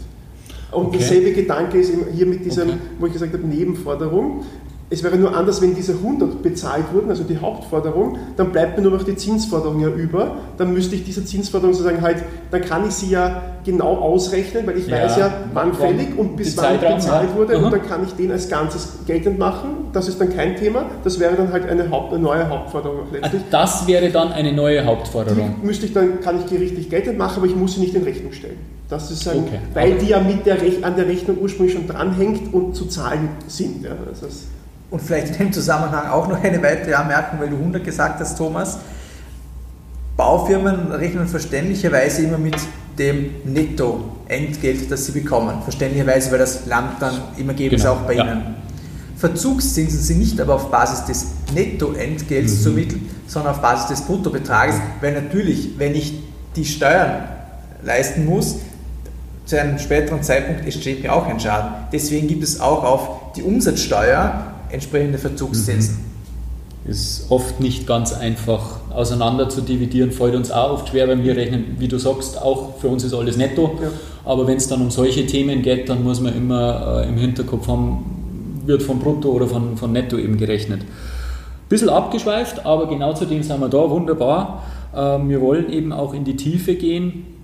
Und 0.72 0.88
okay. 0.88 0.98
derselbe 0.98 1.34
Gedanke 1.34 1.78
ist 1.78 1.94
hier 2.14 2.26
mit 2.26 2.44
diesem, 2.44 2.70
okay. 2.70 2.78
wo 3.00 3.06
ich 3.06 3.14
gesagt 3.14 3.34
habe, 3.34 3.46
Nebenforderung. 3.46 4.44
Es 4.90 5.04
wäre 5.04 5.18
nur 5.18 5.36
anders, 5.36 5.62
wenn 5.62 5.74
diese 5.74 5.94
100 5.94 6.44
bezahlt 6.44 6.94
wurden, 6.94 7.10
also 7.10 7.24
die 7.24 7.40
Hauptforderung, 7.40 8.20
dann 8.38 8.52
bleibt 8.52 8.78
mir 8.78 8.84
nur 8.84 8.92
noch 8.92 9.04
die 9.04 9.16
Zinsforderung 9.16 9.80
ja 9.82 9.90
über. 9.90 10.38
Dann 10.58 10.74
müsste 10.74 10.96
ich 10.96 11.04
diese 11.04 11.26
Zinsforderung 11.26 11.74
sozusagen 11.74 12.02
halt, 12.04 12.24
dann 12.52 12.62
kann 12.62 12.88
ich 12.88 12.94
sie 12.94 13.10
ja 13.10 13.42
genau 13.66 13.98
ausrechnen, 13.98 14.68
weil 14.68 14.78
ich 14.78 14.88
ja, 14.88 14.98
weiß 14.98 15.18
ja, 15.18 15.34
wann 15.54 15.74
fällig 15.74 16.16
und 16.16 16.38
bis 16.38 16.56
wann 16.56 16.80
bezahlt 16.80 17.30
ja. 17.32 17.36
wurde. 17.36 17.58
Mhm. 17.58 17.64
Und 17.64 17.74
dann 17.74 17.88
kann 17.88 18.04
ich 18.06 18.14
den 18.14 18.32
als 18.32 18.48
Ganzes 18.48 19.00
geltend 19.08 19.40
machen. 19.40 19.88
Das 19.92 20.08
ist 20.08 20.22
dann 20.22 20.36
kein 20.36 20.56
Thema. 20.56 20.86
Das 21.04 21.20
wäre 21.20 21.36
dann 21.36 21.52
halt 21.52 21.68
eine, 21.68 21.90
Haupt, 21.90 22.14
eine 22.14 22.22
neue 22.22 22.48
Hauptforderung 22.48 23.08
letztlich. 23.12 23.42
Das 23.50 23.88
wäre 23.88 24.10
dann 24.10 24.32
eine 24.32 24.54
neue 24.54 24.86
Hauptforderung. 24.86 25.56
Die 25.62 25.66
müsste 25.66 25.88
ich 25.88 25.94
dann, 25.94 26.22
kann 26.22 26.40
ich 26.40 26.46
gerichtlich 26.46 26.92
geltend 26.92 27.18
machen, 27.18 27.38
aber 27.38 27.48
ich 27.48 27.56
muss 27.56 27.74
sie 27.74 27.82
nicht 27.82 27.96
in 27.96 28.04
Rechnung 28.04 28.34
stellen. 28.34 28.58
Das 28.88 29.10
ist 29.10 29.28
ein, 29.28 29.40
okay. 29.40 29.60
weil 29.74 29.94
die 29.96 30.10
ja 30.10 30.20
mit 30.20 30.46
der 30.46 30.62
Rech 30.62 30.86
an 30.86 30.96
der 30.96 31.08
Rechnung 31.08 31.38
ursprünglich 31.42 31.76
schon 31.76 31.88
dranhängt 31.88 32.54
und 32.54 32.76
zu 32.76 32.86
zahlen 32.86 33.30
sind. 33.48 33.84
Ja, 33.84 33.96
das 34.08 34.22
heißt, 34.22 34.44
und 34.96 35.02
vielleicht 35.02 35.28
in 35.28 35.38
dem 35.38 35.52
Zusammenhang 35.52 36.08
auch 36.08 36.30
noch 36.30 36.42
eine 36.42 36.64
weitere 36.64 36.94
Anmerkung, 36.94 37.42
weil 37.42 37.50
du 37.50 37.58
100 37.58 37.84
gesagt 37.84 38.22
hast, 38.22 38.38
Thomas. 38.38 38.80
Baufirmen 40.16 40.90
rechnen 40.94 41.28
verständlicherweise 41.28 42.24
immer 42.24 42.38
mit 42.38 42.56
dem 42.98 43.32
Nettoentgelt, 43.44 44.90
das 44.90 45.08
sie 45.08 45.12
bekommen. 45.12 45.62
Verständlicherweise, 45.64 46.32
weil 46.32 46.40
das 46.40 46.66
Land 46.68 47.02
dann 47.02 47.14
immer 47.36 47.54
geben 47.54 47.76
genau. 47.76 47.92
auch 47.92 48.02
bei 48.04 48.14
ja. 48.14 48.24
Ihnen. 48.24 48.56
Verzugszinsen 49.18 50.00
sind 50.00 50.20
nicht 50.20 50.40
aber 50.40 50.56
auf 50.56 50.72
Basis 50.72 51.04
des 51.04 51.28
Nettoentgelts 51.54 52.54
mhm. 52.54 52.58
zu 52.58 52.70
ermitteln, 52.70 53.10
sondern 53.28 53.54
auf 53.54 53.62
Basis 53.62 53.88
des 53.88 54.02
Bruttobetrages, 54.04 54.76
weil 55.02 55.12
natürlich, 55.12 55.78
wenn 55.78 55.94
ich 55.94 56.24
die 56.56 56.64
Steuern 56.64 57.26
leisten 57.84 58.26
muss, 58.26 58.60
zu 59.46 59.60
einem 59.60 59.78
späteren 59.78 60.24
Zeitpunkt 60.24 60.64
entsteht 60.64 61.04
mir 61.04 61.14
auch 61.14 61.28
ein 61.28 61.42
Schaden. 61.42 61.72
Deswegen 61.92 62.30
gibt 62.30 62.44
es 62.44 62.62
auch 62.62 62.86
auf 62.86 63.34
die 63.36 63.44
Umsatzsteuer 63.44 64.55
entsprechende 64.70 65.18
Verzugszinsen. 65.18 65.96
Mhm. 65.96 66.90
Ist 66.92 67.32
oft 67.32 67.60
nicht 67.60 67.88
ganz 67.88 68.14
einfach 68.14 68.80
auseinander 68.94 69.50
zu 69.50 69.62
dividieren, 69.62 70.12
fällt 70.12 70.36
uns 70.36 70.52
auch 70.52 70.74
oft 70.74 70.90
schwer, 70.90 71.08
weil 71.08 71.24
wir 71.24 71.36
rechnen, 71.36 71.76
wie 71.80 71.88
du 71.88 71.98
sagst, 71.98 72.40
auch 72.40 72.78
für 72.78 72.90
uns 72.90 73.04
ist 73.04 73.14
alles 73.14 73.38
netto. 73.38 73.80
Ja. 73.82 73.90
Aber 74.24 74.48
wenn 74.48 74.58
es 74.58 74.68
dann 74.68 74.82
um 74.82 74.92
solche 74.92 75.26
Themen 75.26 75.62
geht, 75.62 75.90
dann 75.90 76.04
muss 76.04 76.22
man 76.22 76.36
immer 76.36 77.04
äh, 77.04 77.10
im 77.10 77.18
Hinterkopf 77.18 77.68
haben, 77.68 78.62
wird 78.66 78.84
von 78.84 79.00
Brutto 79.00 79.30
oder 79.30 79.48
von, 79.48 79.78
von 79.78 79.92
Netto 79.92 80.18
eben 80.18 80.38
gerechnet. 80.38 80.82
Bisschen 81.70 81.90
abgeschweift, 81.90 82.66
aber 82.66 82.88
genau 82.88 83.14
zu 83.14 83.26
dem 83.26 83.42
sind 83.42 83.60
wir 83.60 83.70
da, 83.70 83.90
wunderbar. 83.90 84.64
Äh, 84.94 84.98
wir 85.28 85.42
wollen 85.42 85.72
eben 85.72 85.92
auch 85.92 86.14
in 86.14 86.24
die 86.24 86.36
Tiefe 86.36 86.76
gehen 86.76 87.35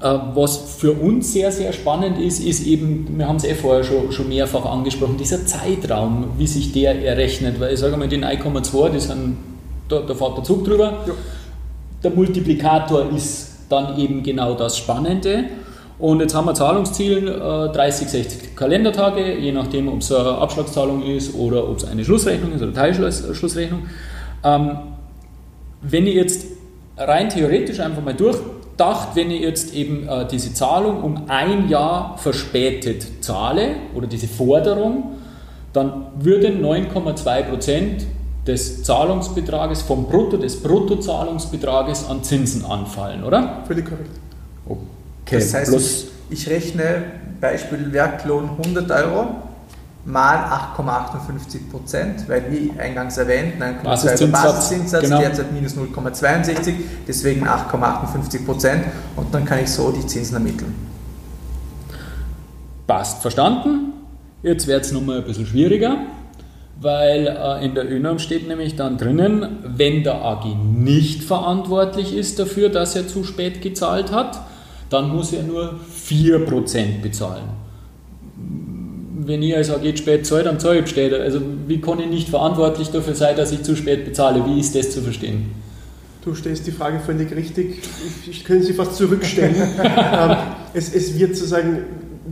was 0.00 0.76
für 0.78 0.92
uns 0.92 1.32
sehr, 1.32 1.52
sehr 1.52 1.72
spannend 1.72 2.18
ist, 2.18 2.40
ist 2.40 2.66
eben, 2.66 3.06
wir 3.16 3.28
haben 3.28 3.36
es 3.36 3.44
eh 3.44 3.54
vorher 3.54 3.84
schon, 3.84 4.10
schon 4.10 4.28
mehrfach 4.28 4.64
angesprochen, 4.64 5.16
dieser 5.16 5.46
Zeitraum, 5.46 6.32
wie 6.36 6.46
sich 6.46 6.72
der 6.72 7.04
errechnet. 7.04 7.60
Weil 7.60 7.74
ich 7.74 7.80
sage 7.80 7.96
mal, 7.96 8.08
den 8.08 8.24
1,2, 8.24 8.90
das 8.90 9.04
sind, 9.04 9.36
da, 9.88 10.00
da 10.00 10.14
fährt 10.14 10.36
der 10.36 10.44
Zug 10.44 10.64
drüber. 10.64 11.04
Ja. 11.06 11.12
Der 12.02 12.10
Multiplikator 12.10 13.10
ist 13.14 13.52
dann 13.68 13.96
eben 13.98 14.22
genau 14.22 14.54
das 14.54 14.76
Spannende. 14.76 15.44
Und 15.98 16.20
jetzt 16.20 16.34
haben 16.34 16.46
wir 16.46 16.54
Zahlungszielen, 16.54 17.26
30, 17.26 18.08
60 18.08 18.56
Kalendertage, 18.56 19.38
je 19.38 19.52
nachdem, 19.52 19.88
ob 19.88 20.00
es 20.00 20.10
eine 20.10 20.38
Abschlagszahlung 20.38 21.02
ist 21.04 21.34
oder 21.36 21.68
ob 21.68 21.78
es 21.78 21.84
eine 21.84 22.04
Schlussrechnung 22.04 22.52
ist 22.52 22.62
oder 22.62 22.74
Teilschlussrechnung. 22.74 23.84
Ähm, 24.42 24.70
wenn 25.82 26.06
ich 26.06 26.14
jetzt 26.14 26.46
rein 26.96 27.28
theoretisch 27.28 27.78
einfach 27.80 28.02
mal 28.02 28.14
durch 28.14 28.38
gedacht, 28.76 29.10
wenn 29.14 29.30
ich 29.30 29.40
jetzt 29.40 29.74
eben 29.74 30.08
äh, 30.08 30.26
diese 30.26 30.52
Zahlung 30.52 31.02
um 31.02 31.22
ein 31.28 31.68
Jahr 31.68 32.18
verspätet 32.18 33.24
zahle 33.24 33.76
oder 33.94 34.06
diese 34.06 34.26
Forderung, 34.26 35.12
dann 35.72 36.06
würden 36.18 36.64
9,2% 36.64 38.02
des 38.46 38.82
Zahlungsbetrages 38.82 39.82
vom 39.82 40.06
Brutto, 40.06 40.36
des 40.36 40.62
Bruttozahlungsbetrages 40.62 42.08
an 42.08 42.22
Zinsen 42.22 42.64
anfallen, 42.64 43.24
oder? 43.24 43.62
Völlig 43.66 43.86
korrekt. 43.86 44.10
Okay, 44.66 45.38
das 45.38 45.54
heißt, 45.54 45.74
ich, 45.74 46.06
ich 46.30 46.48
rechne 46.48 47.04
Beispiel 47.40 47.92
Werklohn 47.92 48.50
100 48.62 48.90
Euro 48.90 49.26
mal 50.06 50.36
8,58 50.76 51.70
Prozent, 51.70 52.28
weil 52.28 52.44
wie 52.50 52.78
eingangs 52.78 53.16
erwähnt, 53.16 53.54
9,2% 53.60 54.26
Basiszinssatz, 54.30 55.02
genau. 55.02 55.18
derzeit 55.18 55.52
minus 55.52 55.76
0,62, 55.76 56.74
deswegen 57.08 57.46
8,58 57.46 58.44
Prozent 58.44 58.84
und 59.16 59.32
dann 59.34 59.44
kann 59.44 59.60
ich 59.60 59.70
so 59.70 59.90
die 59.90 60.06
Zinsen 60.06 60.34
ermitteln. 60.34 60.74
Passt, 62.86 63.22
verstanden. 63.22 63.92
Jetzt 64.42 64.66
wird 64.66 64.84
es 64.84 64.92
nochmal 64.92 65.18
ein 65.18 65.24
bisschen 65.24 65.46
schwieriger, 65.46 65.96
weil 66.78 67.26
äh, 67.26 67.64
in 67.64 67.74
der 67.74 67.90
ÖNOM 67.90 68.18
steht 68.18 68.46
nämlich 68.46 68.76
dann 68.76 68.98
drinnen, 68.98 69.60
wenn 69.64 70.02
der 70.02 70.22
AG 70.22 70.44
nicht 70.54 71.22
verantwortlich 71.22 72.14
ist 72.14 72.38
dafür, 72.38 72.68
dass 72.68 72.94
er 72.94 73.08
zu 73.08 73.24
spät 73.24 73.62
gezahlt 73.62 74.12
hat, 74.12 74.42
dann 74.90 75.08
muss 75.08 75.32
er 75.32 75.44
nur 75.44 75.80
4% 76.06 77.00
bezahlen 77.00 77.63
wenn 79.26 79.42
ich 79.42 79.56
als 79.56 79.70
AG 79.70 79.96
spät 79.96 80.26
zahle, 80.26 80.44
dann 80.44 80.60
zahle 80.60 80.80
ich 80.80 80.88
spät. 80.88 81.12
Also 81.12 81.40
wie 81.66 81.80
kann 81.80 82.00
ich 82.00 82.06
nicht 82.06 82.28
verantwortlich 82.28 82.90
dafür 82.90 83.14
sein, 83.14 83.36
dass 83.36 83.52
ich 83.52 83.62
zu 83.62 83.76
spät 83.76 84.04
bezahle? 84.04 84.44
Wie 84.46 84.60
ist 84.60 84.74
das 84.74 84.90
zu 84.90 85.00
verstehen? 85.00 85.52
Du 86.24 86.34
stellst 86.34 86.66
die 86.66 86.72
Frage 86.72 87.00
völlig 87.00 87.34
richtig. 87.34 87.82
Ich 88.28 88.44
könnte 88.44 88.64
sie 88.64 88.72
fast 88.72 88.96
zurückstellen. 88.96 89.56
Ähm, 90.16 90.36
es, 90.74 90.94
es, 90.94 91.18
wird 91.18 91.36
sozusagen, 91.36 91.78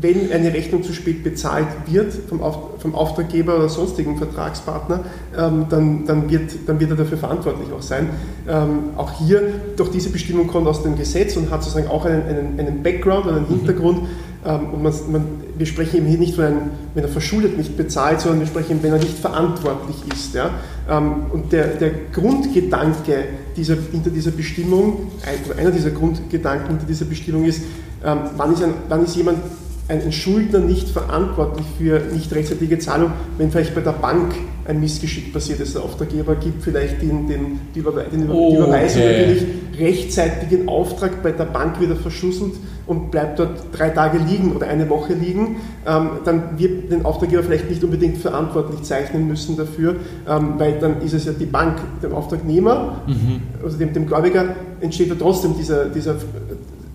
wenn 0.01 0.33
eine 0.33 0.53
Rechnung 0.53 0.83
zu 0.83 0.93
spät 0.93 1.23
bezahlt 1.25 1.67
wird 1.87 2.13
vom, 2.29 2.43
Auf, 2.43 2.81
vom 2.81 2.95
Auftraggeber 2.95 3.57
oder 3.57 3.69
sonstigen 3.69 4.17
Vertragspartner, 4.17 5.05
ähm, 5.37 5.67
dann, 5.69 6.07
dann, 6.07 6.31
wird, 6.31 6.53
dann 6.67 6.81
wird 6.81 6.91
er 6.91 6.97
dafür 6.97 7.19
verantwortlich 7.19 7.69
auch 7.73 7.83
sein. 7.83 8.11
Ähm, 8.49 8.91
auch 8.97 9.13
hier, 9.19 9.43
doch 9.77 9.91
diese 9.91 10.11
Bestimmung 10.11 10.47
kommt 10.47 10.67
aus 10.67 10.83
dem 10.83 10.97
Gesetz 10.97 11.37
und 11.37 11.51
hat 11.51 11.63
sozusagen 11.63 11.89
auch 11.89 12.05
einen, 12.05 12.23
einen, 12.23 12.61
einen 12.61 12.83
Background, 12.83 13.27
einen 13.27 13.43
mhm. 13.43 13.57
Hintergrund. 13.57 14.03
Mhm 14.03 14.32
und 14.45 14.83
man, 14.83 14.93
man, 15.11 15.25
wir 15.57 15.67
sprechen 15.67 15.99
eben 15.99 16.07
hier 16.07 16.19
nicht 16.19 16.35
von 16.35 16.45
einem, 16.45 16.61
wenn 16.95 17.05
er 17.05 17.09
verschuldet 17.09 17.57
nicht 17.57 17.77
bezahlt, 17.77 18.21
sondern 18.21 18.41
wir 18.41 18.47
sprechen, 18.49 18.83
wenn 18.83 18.93
er 18.93 18.99
nicht 18.99 19.19
verantwortlich 19.19 19.97
ist. 20.13 20.35
Ja? 20.35 20.51
Ähm, 20.91 21.27
und 21.33 21.53
der, 21.53 21.69
der 21.69 21.91
Grundgedanke 22.13 23.25
dieser, 23.57 23.77
hinter 23.93 24.11
dieser 24.11 24.33
Bestimmung, 24.33 25.13
einer 25.57 25.71
dieser 25.71 25.91
Grundgedanken 25.91 26.69
hinter 26.71 26.87
dieser 26.87 27.05
Bestimmung 27.05 27.45
ist, 27.45 27.63
ähm, 28.05 28.19
wann 28.37 28.53
ist, 28.53 28.63
ein, 28.65 28.75
wann 28.89 29.05
ist 29.05 29.15
jemand 29.15 29.39
ein 30.01 30.13
Schuldner 30.13 30.61
nicht 30.61 30.89
verantwortlich 30.89 31.67
für 31.79 32.01
nicht 32.13 32.33
rechtzeitige 32.35 32.79
Zahlung, 32.79 33.13
wenn 33.39 33.51
vielleicht 33.51 33.75
bei 33.75 33.81
der 33.81 33.93
Bank 33.93 34.33
ein 34.65 34.81
Missgeschick 34.81 35.33
passiert 35.33 35.61
ist. 35.61 35.75
Der 35.75 35.83
Auftraggeber 35.83 36.37
gibt 36.37 36.63
vielleicht 36.63 37.03
den, 37.03 37.27
den, 37.27 37.61
die, 37.75 37.81
Überwe 37.81 38.05
den 38.05 38.23
Über 38.23 38.35
die 38.35 38.57
Überweisung 38.57 39.03
natürlich 39.03 39.45
rechtzeitigen 39.79 40.69
Auftrag 40.69 41.23
bei 41.23 41.33
der 41.33 41.45
Bank 41.45 41.81
wieder 41.81 41.97
verschlüsselt 41.97 42.53
und 42.87 43.11
bleibt 43.11 43.39
dort 43.39 43.65
drei 43.73 43.91
Tage 43.91 44.19
liegen 44.19 44.53
oder 44.55 44.69
eine 44.69 44.89
Woche 44.89 45.15
liegen, 45.15 45.57
ähm, 45.87 46.11
dann 46.25 46.59
wird 46.59 46.91
den 46.91 47.05
Auftraggeber 47.05 47.43
vielleicht 47.43 47.71
nicht 47.71 47.83
unbedingt 47.83 48.19
verantwortlich 48.19 48.83
zeichnen 48.83 49.27
müssen 49.27 49.57
dafür, 49.57 49.97
ähm, 50.29 50.55
weil 50.59 50.79
dann 50.79 51.01
ist 51.01 51.15
es 51.15 51.25
ja 51.25 51.33
die 51.33 51.47
Bank, 51.47 51.79
dem 52.03 52.13
Auftragnehmer, 52.13 53.03
mhm. 53.07 53.43
also 53.65 53.79
dem, 53.79 53.93
dem 53.93 54.07
Gläubiger, 54.07 54.55
entsteht 54.81 55.09
ja 55.09 55.15
trotzdem 55.19 55.57
dieser, 55.57 55.87
dieser 55.87 56.17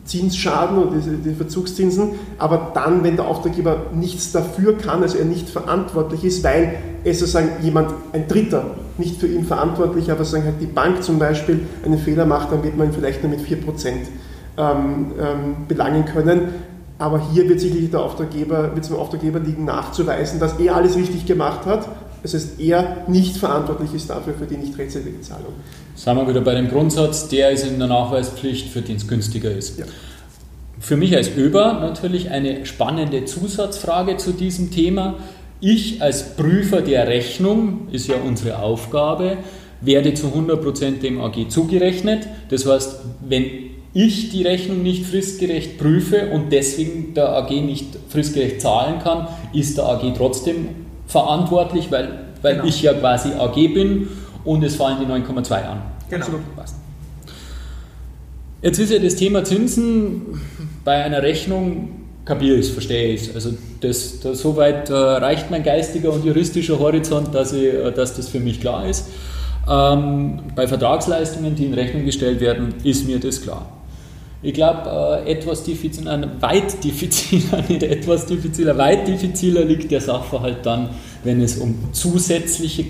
Zinsschaden 0.08 0.78
und 0.78 0.96
diese, 0.96 1.12
die 1.12 1.36
Verzugszinsen, 1.36 2.12
aber 2.40 2.72
dann, 2.74 3.04
wenn 3.04 3.16
der 3.16 3.28
Auftraggeber 3.28 3.88
nichts 3.94 4.32
dafür 4.32 4.78
kann, 4.78 5.04
also 5.04 5.18
er 5.18 5.26
nicht 5.26 5.50
verantwortlich 5.50 6.24
ist, 6.24 6.44
weil 6.44 6.76
es 7.04 7.20
sozusagen 7.20 7.50
jemand, 7.62 7.94
ein 8.14 8.28
Dritter, 8.28 8.72
nicht 8.98 9.20
für 9.20 9.28
ihn 9.28 9.46
verantwortlich, 9.46 10.12
aber 10.12 10.26
sagen 10.26 10.46
halt 10.46 10.56
die 10.62 10.66
Bank 10.66 11.04
zum 11.04 11.20
Beispiel 11.20 11.68
einen 11.86 12.00
Fehler 12.00 12.26
macht, 12.26 12.52
dann 12.52 12.64
wird 12.64 12.78
man 12.78 12.88
ihn 12.88 12.94
vielleicht 12.94 13.22
nur 13.24 13.32
mit 13.32 13.42
4% 13.42 13.58
ähm, 14.58 15.12
ähm, 15.20 15.56
belangen 15.68 16.06
können. 16.06 16.50
Aber 17.00 17.22
hier 17.32 17.48
wird 17.48 17.60
sicherlich 17.60 17.92
der 17.92 18.00
Auftraggeber, 18.00 18.72
wird 18.74 18.80
es 18.84 18.88
dem 18.88 18.98
Auftraggeber 18.98 19.40
liegen, 19.40 19.66
nachzuweisen, 19.66 20.40
dass 20.40 20.58
er 20.60 20.76
alles 20.76 20.96
richtig 20.96 21.28
gemacht 21.28 21.66
hat. 21.66 21.88
Das 22.24 22.34
heißt, 22.34 22.60
er 22.60 23.06
nicht 23.08 23.38
verantwortlich 23.38 23.94
ist 23.94 24.10
dafür 24.10 24.34
für 24.34 24.46
die 24.46 24.58
nicht 24.58 24.78
rechtzeitige 24.78 25.22
Zahlung. 25.22 25.54
Sagen 25.96 26.20
wir 26.20 26.28
wieder 26.28 26.42
bei 26.42 26.56
dem 26.56 26.70
Grundsatz, 26.70 27.28
der 27.28 27.52
ist 27.52 27.66
in 27.66 27.80
der 27.80 27.88
Nachweispflicht, 27.88 28.70
für 28.70 28.82
den 28.82 28.98
es 28.98 29.08
günstiger 29.08 29.52
ist. 29.52 29.80
Ja. 29.80 29.86
Für 30.80 30.96
mich 30.96 31.16
als 31.16 31.36
Öber 31.36 31.80
natürlich 31.82 32.30
eine 32.30 32.66
spannende 32.66 33.26
Zusatzfrage 33.26 34.18
zu 34.18 34.32
diesem 34.32 34.72
Thema. 34.72 35.16
Ich 35.60 36.02
als 36.02 36.36
Prüfer 36.36 36.82
der 36.82 37.08
Rechnung, 37.08 37.88
ist 37.92 38.08
ja 38.08 38.16
unsere 38.24 38.60
Aufgabe, 38.60 39.38
werde 39.82 40.14
zu 40.14 40.28
100% 40.28 41.00
dem 41.00 41.20
AG 41.20 41.50
zugerechnet. 41.50 42.28
Das 42.50 42.66
heißt, 42.66 43.00
wenn 43.28 43.46
ich 43.94 44.30
die 44.30 44.44
Rechnung 44.44 44.84
nicht 44.84 45.06
fristgerecht 45.06 45.80
prüfe 45.80 46.28
und 46.32 46.52
deswegen 46.52 47.16
der 47.16 47.30
AG 47.30 47.50
nicht 47.50 47.98
fristgerecht 48.10 48.62
zahlen 48.62 49.00
kann, 49.00 49.28
ist 49.54 49.78
der 49.78 49.86
AG 49.86 50.14
trotzdem 50.16 50.87
verantwortlich, 51.08 51.92
weil, 51.92 52.10
weil 52.42 52.56
genau. 52.56 52.68
ich 52.68 52.82
ja 52.82 52.94
quasi 52.94 53.32
AG 53.34 53.56
bin 53.74 54.08
und 54.44 54.64
es 54.64 54.76
fallen 54.76 54.98
die 55.00 55.06
9,2 55.06 55.54
an. 55.64 55.82
Genau. 56.10 56.26
Jetzt 58.62 58.80
ist 58.80 58.92
ja 58.92 59.00
das 59.00 59.16
Thema 59.16 59.44
Zinsen 59.44 60.42
bei 60.84 61.04
einer 61.04 61.22
Rechnung 61.22 61.90
kapiere 62.28 62.58
ich 62.58 62.68
es, 62.68 62.72
verstehe 62.72 63.14
ich 63.14 63.30
es. 63.30 63.36
Also 63.36 63.52
das, 63.80 64.20
das, 64.20 64.40
soweit 64.40 64.90
äh, 64.90 64.94
reicht 64.94 65.50
mein 65.50 65.64
geistiger 65.64 66.12
und 66.12 66.26
juristischer 66.26 66.78
Horizont, 66.78 67.34
dass, 67.34 67.54
ich, 67.54 67.74
äh, 67.74 67.92
dass 67.92 68.16
das 68.16 68.28
für 68.28 68.40
mich 68.40 68.60
klar 68.60 68.88
ist. 68.88 69.08
Ähm, 69.70 70.40
bei 70.56 70.68
Vertragsleistungen, 70.68 71.56
die 71.56 71.66
in 71.66 71.74
Rechnung 71.74 72.06
gestellt 72.06 72.42
werden, 72.42 72.76
ist 72.84 73.08
mir 73.08 73.20
das 73.20 73.42
klar. 73.42 73.77
Ich 74.44 74.54
glaube, 74.54 75.24
äh, 75.26 75.32
etwas 75.32 75.64
diffiziler, 75.64 76.30
weit 76.42 76.84
diffiziler, 76.84 77.64
nicht 77.68 77.84
etwas 77.84 78.26
diffiziler, 78.28 78.78
weit 78.78 79.08
diffiziler 79.08 79.66
liegt 79.66 79.90
der 79.90 80.02
Sachverhalt 80.02 80.60
dann, 80.64 80.90
wenn 81.24 81.42
es 81.42 81.58
um 81.58 81.76
zusätzliche 81.92 82.86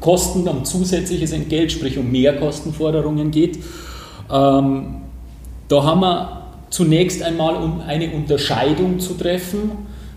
Kosten, 0.00 0.48
um 0.48 0.64
zusätzliches 0.64 1.32
Entgelt, 1.32 1.70
sprich 1.70 1.98
um 1.98 2.10
Mehrkostenforderungen 2.10 3.30
geht. 3.30 3.58
Ähm, 4.30 5.02
da 5.68 5.84
haben 5.84 6.00
wir 6.00 6.42
zunächst 6.70 7.22
einmal 7.22 7.56
um 7.56 7.80
eine 7.80 8.10
Unterscheidung 8.10 8.98
zu 8.98 9.14
treffen 9.14 9.70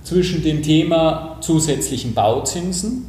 zwischen 0.04 0.42
dem 0.42 0.63
Thema 0.63 1.38
zusätzlichen 1.42 2.13
Bauzinsen 2.13 3.06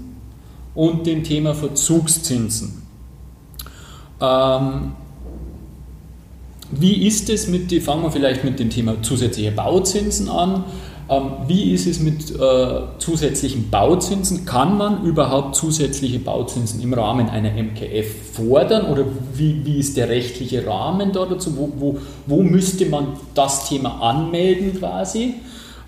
und 0.74 1.06
dem 1.06 1.24
Thema 1.24 1.54
Verzugszinsen. 1.54 2.82
Ähm, 4.20 4.92
wie 6.70 7.06
ist 7.06 7.30
es 7.30 7.46
mit, 7.48 7.70
die, 7.70 7.80
fangen 7.80 8.02
wir 8.02 8.10
vielleicht 8.10 8.44
mit 8.44 8.58
dem 8.58 8.70
Thema 8.70 9.02
zusätzliche 9.02 9.52
Bauzinsen 9.52 10.28
an. 10.28 10.64
Ähm, 11.08 11.30
wie 11.46 11.72
ist 11.72 11.86
es 11.86 12.00
mit 12.00 12.34
äh, 12.34 12.80
zusätzlichen 12.98 13.70
Bauzinsen? 13.70 14.44
Kann 14.44 14.76
man 14.76 15.04
überhaupt 15.04 15.54
zusätzliche 15.54 16.18
Bauzinsen 16.18 16.80
im 16.82 16.92
Rahmen 16.92 17.28
einer 17.28 17.50
MKF 17.50 18.34
fordern 18.34 18.86
oder 18.86 19.04
wie, 19.34 19.64
wie 19.64 19.78
ist 19.78 19.96
der 19.96 20.08
rechtliche 20.08 20.66
Rahmen 20.66 21.12
da 21.12 21.24
dazu? 21.24 21.56
Wo, 21.56 21.72
wo, 21.76 21.98
wo 22.26 22.42
müsste 22.42 22.86
man 22.86 23.08
das 23.34 23.68
Thema 23.68 24.02
anmelden 24.02 24.78
quasi? 24.80 25.34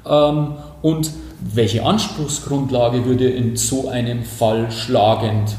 Ähm, 0.06 0.52
und 0.82 1.10
welche 1.40 1.84
Anspruchsgrundlage 1.84 3.04
würde 3.04 3.28
in 3.28 3.56
so 3.56 3.88
einem 3.88 4.22
Fall 4.22 4.70
schlagend? 4.70 5.56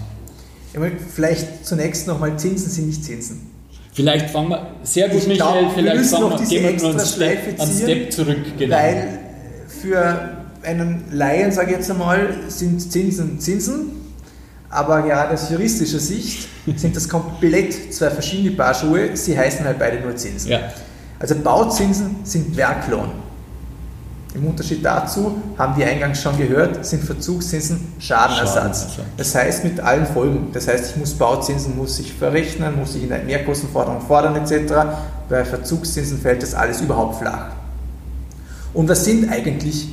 Vielleicht 1.14 1.66
zunächst 1.66 2.08
nochmal, 2.08 2.38
Zinsen 2.38 2.70
sind 2.70 2.88
nicht 2.88 3.04
Zinsen. 3.04 3.49
Vielleicht 4.00 4.30
fangen 4.30 4.48
wir, 4.48 4.66
sehr 4.84 5.10
gut, 5.10 5.24
ich 5.24 5.28
Michael, 5.28 5.60
glaub, 5.60 5.74
vielleicht 5.74 6.06
fangen 6.10 6.30
wir, 6.30 6.48
gehen 6.48 6.64
wir 6.64 6.90
einen 6.90 7.00
Step, 7.02 7.60
einen 7.60 7.72
Step 7.74 8.14
zurück. 8.14 8.38
Genau. 8.58 8.74
Weil 8.74 9.20
für 9.68 10.38
einen 10.64 11.04
Laien, 11.12 11.52
sage 11.52 11.72
ich 11.72 11.78
jetzt 11.80 11.92
einmal, 11.92 12.30
sind 12.48 12.80
Zinsen 12.80 13.42
Zinsen, 13.42 13.92
aber 14.70 15.02
gerade 15.02 15.34
aus 15.34 15.50
juristischer 15.50 16.00
Sicht 16.00 16.48
sind 16.78 16.96
das 16.96 17.10
komplett 17.10 17.94
zwei 17.94 18.10
verschiedene 18.10 18.56
Paar 18.56 18.74
Schuhe, 18.74 19.18
sie 19.18 19.38
heißen 19.38 19.66
halt 19.66 19.78
beide 19.78 20.00
nur 20.00 20.16
Zinsen. 20.16 20.50
Ja. 20.50 20.62
Also 21.20 21.36
Bauzinsen 21.36 22.22
sind 22.24 22.56
Werklohn. 22.56 23.12
Im 24.36 24.46
Unterschied 24.46 24.86
dazu, 24.86 25.42
haben 25.58 25.76
wir 25.76 25.88
eingangs 25.88 26.22
schon 26.22 26.38
gehört, 26.38 26.86
sind 26.86 27.04
Verzugszinsen 27.04 27.94
Schadenersatz. 27.98 28.88
Das 29.18 29.34
heißt 29.34 29.64
mit 29.64 29.80
allen 29.80 30.06
Folgen. 30.06 30.52
Das 30.54 30.68
heißt, 30.68 30.92
ich 30.92 30.98
muss 30.98 31.16
Bauzinsen 31.16 31.76
muss 31.76 32.00
ich 32.00 32.14
verrechnen, 32.14 32.80
muss 32.80 32.94
ich 32.94 33.04
in 33.04 33.10
der 33.10 33.24
Mehrkostenforderung 33.24 34.02
fordern 34.02 34.36
etc. 34.36 34.74
Bei 35.30 35.44
Verzugszinsen 35.44 36.20
fällt 36.20 36.44
das 36.44 36.54
alles 36.54 36.80
überhaupt 36.82 37.16
flach. 37.16 37.48
Und 38.74 38.88
was 38.88 39.04
sind 39.04 39.32
eigentlich 39.32 39.90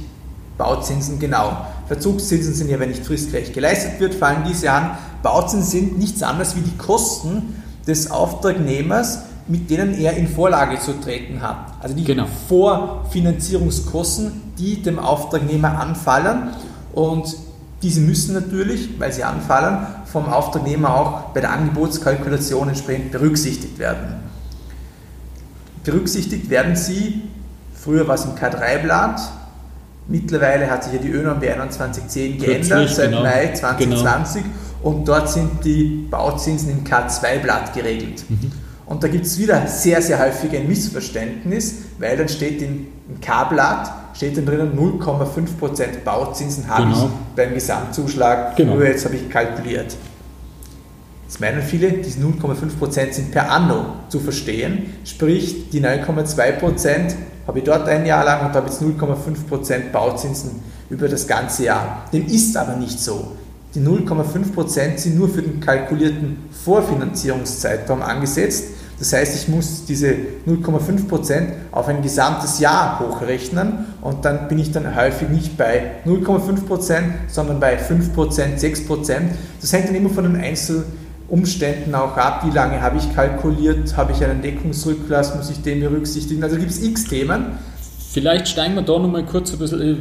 Bauzinsen 0.59 1.19
genau? 1.19 1.67
Verzugszinsen 1.89 2.53
sind 2.53 2.69
ja, 2.69 2.79
wenn 2.79 2.91
nicht 2.91 3.07
fristgerecht 3.07 3.55
geleistet 3.55 4.01
wird, 4.01 4.15
fallen 4.15 4.45
diese 4.47 4.71
an. 4.71 4.99
Bauzinsen 5.23 5.71
sind 5.71 5.99
nichts 5.99 6.23
anderes 6.23 6.57
wie 6.57 6.61
die 6.61 6.77
Kosten 6.77 7.63
des 7.87 8.11
Auftragnehmers, 8.11 9.21
mit 9.49 9.71
denen 9.71 9.95
er 9.95 10.15
in 10.15 10.27
Vorlage 10.27 10.79
zu 10.79 11.01
treten 11.01 11.41
hat. 11.41 11.75
Also 11.81 11.95
die 11.95 12.05
genau. 12.05 12.27
Vorfinanzierungskosten, 12.49 14.55
die 14.59 14.83
dem 14.83 14.99
Auftragnehmer 14.99 15.79
anfallen 15.79 16.49
und 16.93 17.37
diese 17.83 18.01
müssen 18.01 18.35
natürlich, 18.35 18.99
weil 18.99 19.13
sie 19.13 19.23
anfallen, 19.23 19.87
vom 20.07 20.27
Auftragnehmer 20.27 20.95
auch 20.95 21.21
bei 21.35 21.41
der 21.41 21.53
Angebotskalkulation 21.53 22.69
entsprechend 22.69 23.13
berücksichtigt 23.13 23.79
werden. 23.79 24.17
Berücksichtigt 25.85 26.51
werden 26.51 26.75
sie, 26.75 27.23
früher 27.75 28.09
war 28.09 28.17
es 28.17 28.25
im 28.25 28.35
K3-Blatt, 28.35 29.21
mittlerweile 30.09 30.71
hat 30.71 30.85
sich 30.85 30.95
ja 30.95 30.99
die 30.99 31.11
ÖNOM 31.11 31.39
B2110 31.39 32.41
geändert, 32.41 32.91
seit 32.91 33.11
genau. 33.11 33.23
Mai 33.23 33.53
2020 33.53 34.43
genau. 34.43 34.55
und 34.83 35.07
dort 35.07 35.31
sind 35.31 35.65
die 35.65 36.09
Bauzinsen 36.11 36.71
im 36.71 36.85
K2-Blatt 36.85 37.75
geregelt. 37.75 38.25
Mhm. 38.29 38.51
Und 38.87 39.03
da 39.03 39.09
gibt 39.09 39.27
es 39.27 39.39
wieder 39.39 39.67
sehr, 39.67 40.01
sehr 40.01 40.19
häufig 40.21 40.57
ein 40.57 40.69
Missverständnis, 40.69 41.75
weil 41.99 42.17
dann 42.17 42.29
steht 42.29 42.63
in, 42.63 42.87
im 43.09 43.21
K-Blatt, 43.21 43.93
steht 44.15 44.37
dann 44.37 44.47
drinnen 44.47 44.79
0,5% 44.79 46.05
Bauzinsen 46.05 46.69
habe 46.69 46.85
genau. 46.85 47.05
ich 47.05 47.11
beim 47.35 47.55
Gesamtzuschlag, 47.55 48.57
genau. 48.57 48.75
nur 48.75 48.87
jetzt 48.87 49.05
habe 49.05 49.17
ich 49.17 49.29
kalkuliert. 49.29 49.97
Jetzt 51.25 51.41
meinen 51.41 51.63
viele, 51.63 51.91
diese 51.91 52.21
0,5% 52.21 53.13
sind 53.13 53.33
per 53.33 53.51
anno 53.51 53.97
zu 54.09 54.21
verstehen, 54.21 54.95
sprich 55.05 55.71
die 55.71 55.81
9,2% 55.81 57.15
habe 57.49 57.59
ich 57.59 57.65
dort 57.65 57.89
ein 57.89 58.07
Jahr 58.07 58.25
lang 58.25 58.47
und 58.47 58.55
habe 58.55 58.69
jetzt 58.69 58.81
0,5% 58.81 59.91
Bauzinsen 59.93 60.63
über 60.89 61.09
das 61.09 61.27
ganze 61.27 61.65
Jahr. 61.65 62.05
Dem 62.13 62.27
ist 62.27 62.57
aber 62.57 62.77
nicht 62.77 63.01
so. 63.01 63.33
Die 63.75 63.81
0,5% 63.81 64.99
sind 64.99 65.17
nur 65.17 65.29
für 65.29 65.43
den 65.43 65.61
kalkulierten 65.61 66.39
Vorfinanzierungszeitraum 66.65 68.03
angesetzt 68.03 68.76
das 68.99 69.13
heißt, 69.13 69.37
ich 69.37 69.49
muss 69.49 69.85
diese 69.85 70.15
0,5% 70.47 71.49
auf 71.71 71.89
ein 71.89 72.01
gesamtes 72.01 72.61
Jahr 72.61 73.01
hochrechnen 73.01 73.87
und 74.01 74.25
dann 74.25 74.49
bin 74.49 74.59
ich 74.59 74.73
dann 74.73 74.97
häufig 74.97 75.29
nicht 75.29 75.59
bei 75.59 75.97
0,5%, 76.07 77.03
sondern 77.29 77.61
bei 77.61 77.79
5%, 77.79 78.59
6%. 78.59 79.15
Das 79.61 79.73
hängt 79.73 79.89
dann 79.89 79.95
immer 79.95 80.09
von 80.09 80.25
den 80.25 80.37
Einzelumständen 80.37 81.95
auch 81.95 82.17
ab. 82.17 82.47
Wie 82.47 82.55
lange 82.55 82.81
habe 82.81 82.97
ich 82.97 83.15
kalkuliert? 83.15 83.97
Habe 83.99 84.13
ich 84.13 84.25
einen 84.25 84.41
Deckungsrücklass? 84.41 85.35
Muss 85.37 85.51
ich 85.51 85.61
den 85.61 85.81
berücksichtigen? 85.81 86.43
Also 86.43 86.57
gibt 86.57 86.71
es 86.71 86.83
x 86.83 87.05
Themen. 87.05 87.59
Vielleicht 88.13 88.49
steigen 88.49 88.77
wir 88.77 88.83
da 88.83 88.99
nochmal 88.99 89.27
kurz 89.27 89.53
ein 89.53 89.59
bisschen, 89.59 89.83
äh, 89.83 89.97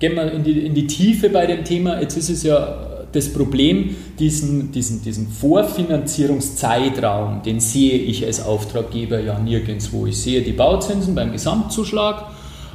gehen 0.00 0.16
wir 0.16 0.30
in 0.32 0.44
die, 0.44 0.66
in 0.66 0.74
die 0.74 0.86
Tiefe 0.86 1.30
bei 1.30 1.46
dem 1.46 1.64
Thema. 1.64 1.98
Jetzt 1.98 2.18
ist 2.18 2.28
es 2.28 2.42
ja 2.42 2.99
das 3.12 3.32
Problem, 3.32 3.96
diesen, 4.18 4.72
diesen, 4.72 5.02
diesen 5.02 5.28
Vorfinanzierungszeitraum, 5.28 7.42
den 7.42 7.60
sehe 7.60 7.98
ich 7.98 8.24
als 8.24 8.44
Auftraggeber 8.44 9.20
ja 9.20 9.38
nirgendwo. 9.38 10.06
Ich 10.06 10.18
sehe 10.18 10.42
die 10.42 10.52
Bauzinsen 10.52 11.14
beim 11.14 11.32
Gesamtzuschlag 11.32 12.30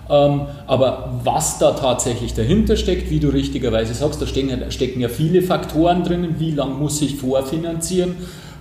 Ähm, 0.08 0.41
aber 0.67 1.19
was 1.24 1.58
da 1.58 1.71
tatsächlich 1.71 2.36
dahinter 2.36 2.76
steckt, 2.76 3.10
wie 3.10 3.19
du 3.19 3.30
richtigerweise 3.30 3.93
sagst, 3.93 4.21
da 4.21 4.28
stecken, 4.28 4.71
stecken 4.71 5.02
ja 5.02 5.10
viele 5.10 5.41
Faktoren 5.41 6.04
drinnen. 6.04 6.36
Wie 6.38 6.52
lange 6.52 6.76
muss 6.76 7.02
ich 7.02 7.15
vorfinanzieren? 7.15 8.15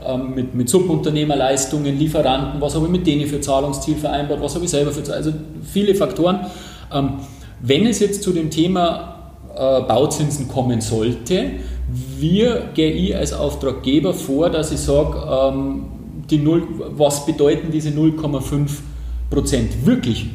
Ähm, 0.06 0.34
mit, 0.34 0.54
mit 0.54 0.68
Subunternehmerleistungen, 0.68 1.98
Lieferanten, 1.98 2.60
was 2.60 2.74
habe 2.74 2.86
ich 2.86 2.92
mit 2.92 3.06
denen 3.06 3.26
für 3.26 3.40
Zahlungsziel 3.40 3.96
vereinbart, 3.96 4.40
was 4.40 4.54
habe 4.54 4.64
ich 4.64 4.70
selber 4.70 4.92
für 4.92 5.12
also 5.12 5.32
viele 5.62 5.94
Faktoren. 5.94 6.46
Ähm, 6.92 7.14
wenn 7.60 7.86
es 7.86 8.00
jetzt 8.00 8.22
zu 8.22 8.32
dem 8.32 8.50
Thema 8.50 9.13
Bauzinsen 9.54 10.48
kommen 10.48 10.80
sollte, 10.80 11.52
wie 12.18 12.48
gehe 12.74 12.92
ich 12.92 13.16
als 13.16 13.32
Auftraggeber 13.32 14.14
vor, 14.14 14.50
dass 14.50 14.72
ich 14.72 14.80
sage, 14.80 15.18
ähm, 15.30 15.84
die 16.30 16.38
0, 16.38 16.62
was 16.96 17.26
bedeuten 17.26 17.70
diese 17.70 17.90
0,5 17.90 18.70
Prozent 19.30 19.86
wirklich? 19.86 20.30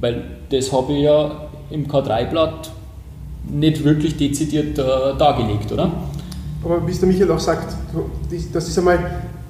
Weil 0.00 0.24
das 0.50 0.72
habe 0.72 0.92
ich 0.94 1.02
ja 1.02 1.48
im 1.70 1.86
K3-Blatt 1.86 2.70
nicht 3.48 3.84
wirklich 3.84 4.16
dezidiert 4.16 4.78
äh, 4.78 4.82
dargelegt, 5.18 5.70
oder? 5.72 5.92
Aber 6.64 6.86
wie 6.86 6.90
es 6.90 6.98
der 6.98 7.08
Michael 7.08 7.30
auch 7.30 7.38
sagt, 7.38 7.76
das 8.52 8.68
ist 8.68 8.78
einmal 8.78 8.98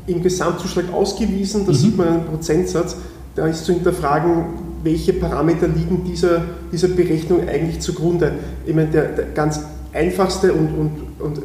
im 0.07 0.23
Gesamtzuschlag 0.23 0.93
ausgewiesen, 0.93 1.65
da 1.65 1.73
mhm. 1.73 1.77
sieht 1.77 1.97
man 1.97 2.09
einen 2.09 2.25
Prozentsatz, 2.25 2.97
da 3.35 3.47
ist 3.47 3.65
zu 3.65 3.73
hinterfragen, 3.73 4.66
welche 4.87 5.13
Parameter 5.13 5.67
liegen 5.67 6.05
dieser, 6.05 6.43
dieser 6.73 6.89
Berechnung 6.89 7.47
eigentlich 7.49 7.81
zugrunde. 7.81 8.33
Ich 8.65 8.75
meine, 8.75 8.89
der, 8.89 9.09
der 9.09 9.25
ganz 9.35 9.61
einfachste 9.93 10.53
und, 10.53 10.69
und, 10.69 10.91
und 11.19 11.43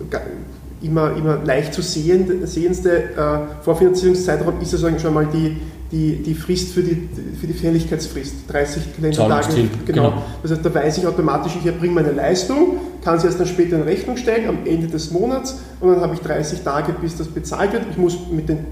immer, 0.82 1.16
immer 1.18 1.40
leicht 1.44 1.74
zu 1.74 1.82
sehen, 1.82 2.46
sehendste 2.46 2.92
äh, 2.92 3.64
Vorfinanzierungszeitraum 3.64 4.62
ist 4.62 4.74
ja 4.74 4.80
also 4.80 5.00
schon 5.00 5.14
mal 5.14 5.26
die, 5.26 5.58
die, 5.92 6.24
die 6.24 6.36
Frist 6.36 6.74
für 6.74 6.84
die, 6.84 7.10
für 7.40 7.48
die 7.48 7.54
Fälligkeitsfrist, 7.54 8.36
30 8.48 8.96
Kalendertage. 8.96 9.70
Genau. 9.86 10.10
genau. 10.10 10.24
Das 10.42 10.52
heißt, 10.52 10.66
da 10.66 10.74
weiß 10.74 11.00
ich 11.00 11.08
automatisch, 11.08 11.54
ich 11.60 11.66
erbringe 11.66 11.96
meine 11.96 12.12
Leistung, 12.12 12.78
kann 13.04 13.20
sie 13.20 13.26
erst 13.26 13.40
dann 13.40 13.48
später 13.48 13.76
in 13.76 13.84
Rechnung 13.84 14.18
stellen, 14.18 14.48
am 14.48 14.60
Ende 14.66 14.88
des 14.88 15.12
Monats, 15.12 15.60
und 15.80 15.90
dann 15.90 16.02
habe 16.02 16.14
ich 16.14 16.22
30 16.22 16.62
Tage, 16.62 16.94
bis 16.94 17.18
das 17.18 17.28
bezahlt 17.28 17.74
wird. 17.74 17.84
Ich 17.90 17.98
muss 17.98 18.18
mit 18.32 18.48
den 18.48 18.68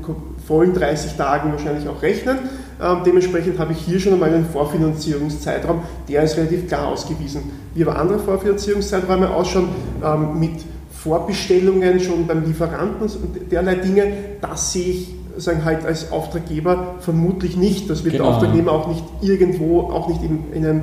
vollen 0.48 0.74
30 0.74 1.14
Tagen 1.14 1.52
wahrscheinlich 1.52 1.88
auch 1.90 2.02
rechnen. 2.02 2.38
Ähm, 2.82 3.00
dementsprechend 3.06 3.60
habe 3.60 3.74
ich 3.74 3.80
hier 3.80 4.00
schon 4.00 4.14
einmal 4.14 4.34
einen 4.34 4.46
Vorfinanzierungszeitraum, 4.46 5.82
der 6.08 6.24
ist 6.24 6.38
relativ 6.38 6.68
klar 6.68 6.88
ausgewiesen. 6.88 7.44
Wie 7.74 7.84
aber 7.84 7.98
andere 7.98 8.20
Vorfinanzierungszeiträume 8.20 9.30
ausschauen, 9.30 9.70
ähm, 10.04 10.40
mit 10.40 10.62
Vorbestellungen 10.92 12.00
schon 12.00 12.28
beim 12.28 12.46
Lieferanten 12.46 13.02
und 13.02 13.52
derlei 13.52 13.76
Dinge, 13.76 14.12
das 14.42 14.74
sehe 14.74 14.86
ich 14.86 15.16
sagen 15.38 15.64
halt 15.64 15.86
als 15.86 16.12
Auftraggeber 16.12 16.96
vermutlich 17.00 17.56
nicht. 17.56 17.90
Das 17.90 18.04
wird 18.04 18.14
genau. 18.14 18.26
der 18.26 18.36
Auftragnehmer 18.36 18.72
auch 18.72 18.88
nicht 18.88 19.04
irgendwo, 19.22 19.82
auch 19.82 20.10
nicht 20.10 20.22
in, 20.24 20.52
in 20.54 20.66
einem 20.66 20.82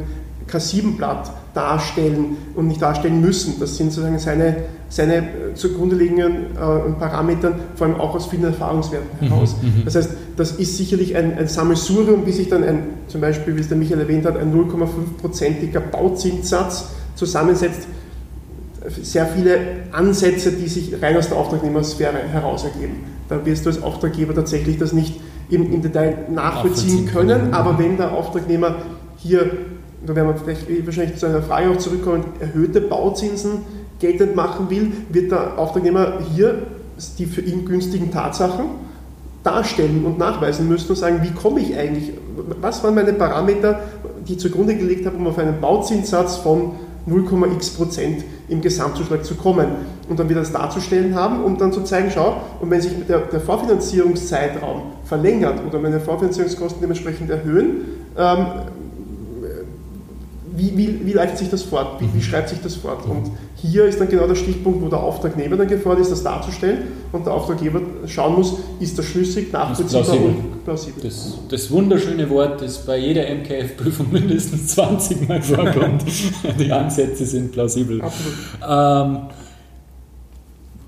K7-Blatt 0.51 1.31
darstellen 1.57 2.37
und 2.55 2.69
nicht 2.69 2.83
darstellen 2.83 3.21
müssen. 3.21 3.59
Das 3.59 3.77
sind 3.77 3.91
sozusagen 3.91 4.19
seine, 4.19 4.57
seine 4.91 5.55
zugrunde 5.55 5.97
liegenden 5.97 6.55
äh, 6.55 6.93
Parametern, 6.99 7.55
vor 7.75 7.87
allem 7.87 7.97
auch 7.97 8.15
aus 8.15 8.27
vielen 8.27 8.45
Erfahrungswerten 8.45 9.09
mhm, 9.21 9.29
heraus. 9.29 9.57
Mhm, 9.63 9.85
das 9.85 9.95
heißt, 9.95 10.11
das 10.37 10.53
ist 10.53 10.77
sicherlich 10.77 11.17
ein, 11.17 11.39
ein 11.39 11.49
Sammelsurium, 11.49 12.27
wie 12.27 12.33
sich 12.33 12.49
dann 12.49 12.63
ein, 12.63 12.83
zum 13.09 13.23
Beispiel, 13.23 13.57
wie 13.57 13.61
es 13.61 13.69
der 13.69 13.79
Michael 13.79 14.01
erwähnt 14.01 14.27
hat, 14.27 14.37
ein 14.37 14.55
0,5-prozentiger 14.55 15.81
Bauzinssatz 15.81 16.91
zusammensetzt. 17.15 17.89
Sehr 19.03 19.27
viele 19.27 19.59
Ansätze, 19.93 20.53
die 20.53 20.69
sich 20.69 21.03
rein 21.03 21.17
aus 21.17 21.29
der 21.29 21.39
Auftragnehmersphäre 21.39 22.19
heraus 22.19 22.65
ergeben. 22.65 23.05
Da 23.29 23.45
wirst 23.45 23.65
du 23.65 23.71
als 23.71 23.83
Auftraggeber 23.83 24.35
tatsächlich 24.35 24.79
das 24.79 24.93
nicht 24.93 25.21
im, 25.49 25.73
im 25.73 25.83
Detail 25.83 26.19
nachvollziehen 26.31 27.07
können, 27.07 27.55
aber 27.55 27.79
wenn 27.79 27.97
der 27.97 28.13
Auftragnehmer 28.13 28.77
hier 29.17 29.51
da 30.07 30.15
werden 30.15 30.29
wir 30.29 30.37
vielleicht 30.37 30.87
wahrscheinlich 30.87 31.17
zu 31.17 31.27
einer 31.27 31.43
Frage 31.43 31.71
auch 31.71 31.79
zurückkommen, 31.79 32.25
erhöhte 32.41 32.81
Bauzinsen 32.81 33.63
geltend 33.99 34.37
machen 34.37 34.69
will, 34.71 34.93
wird 35.09 35.33
der 35.33 35.59
Auftragnehmer 35.59 36.19
hier 36.35 36.63
die 37.19 37.27
für 37.27 37.43
ihn 37.43 37.65
günstigen 37.65 38.11
Tatsachen 38.11 38.67
darstellen 39.43 40.05
und 40.05 40.19
nachweisen 40.19 40.69
müssen 40.69 40.91
und 40.91 40.97
sagen, 40.97 41.21
wie 41.23 41.31
komme 41.31 41.61
ich 41.61 41.77
eigentlich, 41.77 42.13
was 42.61 42.83
waren 42.83 42.95
meine 42.95 43.13
Parameter, 43.13 43.81
die 44.27 44.33
ich 44.33 44.39
zugrunde 44.41 44.75
gelegt 44.75 45.07
habe, 45.07 45.17
um 45.17 45.27
auf 45.27 45.39
einen 45.39 45.61
Bauzinssatz 45.61 46.37
von 46.37 46.73
0,x 47.09 47.71
Prozent 47.71 48.25
im 48.49 48.61
Gesamtzuschlag 48.61 49.25
zu 49.25 49.37
kommen? 49.37 49.69
Und 50.09 50.19
dann 50.19 50.29
wieder 50.29 50.41
das 50.41 50.53
darzustellen 50.53 51.15
haben, 51.15 51.45
um 51.45 51.59
dann 51.59 51.73
zu 51.73 51.83
zeigen, 51.83 52.11
schau, 52.13 52.41
und 52.61 52.71
wenn 52.71 52.81
sich 52.81 52.93
der, 53.07 53.21
der 53.21 53.41
Vorfinanzierungszeitraum 53.41 54.83
verlängert 55.05 55.61
oder 55.65 55.79
meine 55.79 56.01
Vorfinanzierungskosten 56.01 56.81
dementsprechend 56.81 57.31
erhöhen, 57.31 57.83
ähm, 58.19 58.47
wie, 60.57 60.77
wie, 60.77 61.07
wie, 61.07 61.13
leitet 61.13 61.39
sich 61.39 61.51
das 61.51 61.63
fort? 61.63 62.01
Wie, 62.01 62.09
wie, 62.15 62.23
schreibt 62.23 62.49
sich 62.49 62.61
das 62.61 62.77
fort? 62.77 63.05
Und 63.07 63.31
hier 63.57 63.85
ist 63.85 64.01
dann 64.01 64.09
genau 64.09 64.27
der 64.27 64.35
Stichpunkt, 64.35 64.83
wo 64.83 64.89
der 64.89 65.01
Auftragnehmer 65.01 65.57
dann 65.57 65.69
gefordert 65.69 66.03
ist, 66.03 66.13
das 66.13 66.23
darzustellen 66.23 66.85
und 67.13 67.27
der 67.27 67.35
Auftraggeber 67.35 67.81
schauen 68.07 68.37
muss, 68.37 68.55
ist 68.81 68.99
das 68.99 69.05
schlüssig, 69.05 69.53
nachvollziehbar 69.53 70.21
und 70.21 70.65
plausibel. 70.65 71.03
Das, 71.03 71.39
das, 71.49 71.71
wunderschöne 71.71 72.29
Wort, 72.31 72.63
das 72.63 72.79
bei 72.79 72.99
jeder 72.99 73.23
MKF-Prüfung 73.29 74.07
mindestens 74.13 74.69
20 74.69 75.29
Mal 75.29 75.43
vorkommt. 75.43 76.05
Die 76.59 76.73
Ansätze 76.73 77.27
sind 77.27 77.53
plausibel. 77.53 78.03
Ähm, 78.67 79.19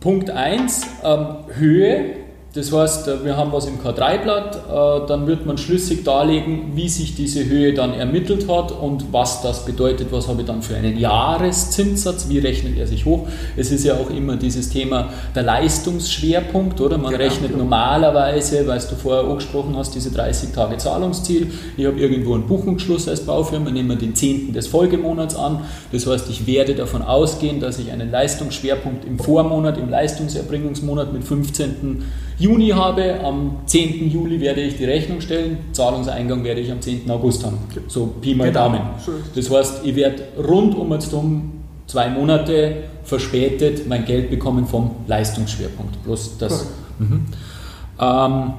Punkt 0.01 0.31
1, 0.31 0.87
ähm, 1.05 1.27
Höhe 1.55 2.28
das 2.59 2.73
heißt, 2.73 3.07
äh, 3.07 3.25
wir 3.25 3.37
haben 3.37 3.53
was 3.53 3.67
im 3.67 3.79
K3-Blatt, 3.79 4.57
äh, 4.57 5.07
dann 5.07 5.29
wird 5.29 5.47
man 5.47 5.59
schlüssig 5.59 6.03
darlegen, 6.03 6.73
wie 6.75 6.89
sich 6.89 7.15
diese 7.15 7.45
Höhe 7.45 7.73
dann 7.73 7.95
ermittelt 7.95 8.49
hat 8.49 8.73
und 8.73 9.13
was 9.13 9.43
das 9.43 9.65
bedeutet, 9.65 10.09
was 10.11 10.27
habe 10.27 10.41
ich 10.41 10.47
dann 10.49 10.61
für 10.61 10.75
einen 10.75 10.99
Jahreszinssatz, 10.99 12.29
wie 12.29 12.41
rechnet 12.41 12.77
er 12.77 12.89
sich 12.89 13.05
hoch. 13.05 13.29
Es 13.57 13.71
ist 13.71 13.85
ja 13.85 13.95
auch 13.95 14.11
immer 14.11 14.37
dieses 14.37 14.71
Thema 14.71 15.11
der 15.37 15.45
Leistungsschwerpunkt, 15.45 16.81
oder? 16.81 16.99
Man 16.99 17.13
genau, 17.13 17.25
rechnet 17.25 17.57
normalerweise, 17.57 18.67
weil 18.67 18.81
du 18.81 18.97
vorher 18.97 19.31
angesprochen 19.31 19.77
hast, 19.77 19.95
diese 19.95 20.11
30 20.11 20.51
Tage 20.51 20.79
Zahlungsziel. 20.79 21.53
Ich 21.77 21.87
habe 21.87 22.01
irgendwo 22.01 22.35
einen 22.35 22.49
Buchungsschluss 22.49 23.07
als 23.07 23.21
Baufirma, 23.21 23.71
nehmen 23.71 23.91
wir 23.91 23.97
den 23.97 24.17
10. 24.17 24.53
des 24.53 24.67
Folgemonats 24.67 25.37
an. 25.37 25.61
Das 25.93 26.09
heißt, 26.09 26.29
ich 26.29 26.49
werde 26.49 26.75
davon 26.75 27.03
ausgehen, 27.03 27.61
dass 27.61 27.79
ich 27.79 27.93
einen 27.93 28.11
Leistungsschwerpunkt 28.11 29.05
im 29.05 29.21
Vormonat, 29.21 29.79
im 29.79 29.89
Leistungserbringungsmonat 29.89 31.13
mit 31.13 31.23
15. 31.23 32.03
Juni 32.39 32.69
habe. 32.69 33.21
Am 33.25 33.59
10. 33.67 34.11
Juli 34.11 34.41
werde 34.41 34.61
ich 34.61 34.77
die 34.77 34.85
Rechnung 34.85 35.21
stellen. 35.21 35.59
Zahlungseingang 35.73 36.45
werde 36.45 36.61
ich 36.61 36.71
am 36.71 36.81
10. 36.81 37.11
August 37.11 37.45
haben. 37.45 37.59
So 37.89 38.07
Pi 38.21 38.35
mal 38.35 38.49
genau. 38.49 38.65
Daumen. 38.65 38.81
Das 39.35 39.51
heißt, 39.51 39.81
ich 39.85 39.97
werde 39.97 40.23
rund 40.47 40.77
um 40.77 40.93
jetzt 40.93 41.13
um 41.13 41.53
zwei 41.87 42.09
Monate 42.09 42.85
verspätet 43.03 43.89
mein 43.89 44.05
Geld 44.05 44.31
bekommen 44.31 44.67
vom 44.67 44.91
Leistungsschwerpunkt. 45.07 46.03
Bloß 46.05 46.39
das. 46.39 46.67
Mhm. 46.99 47.27
Ähm, 48.01 48.53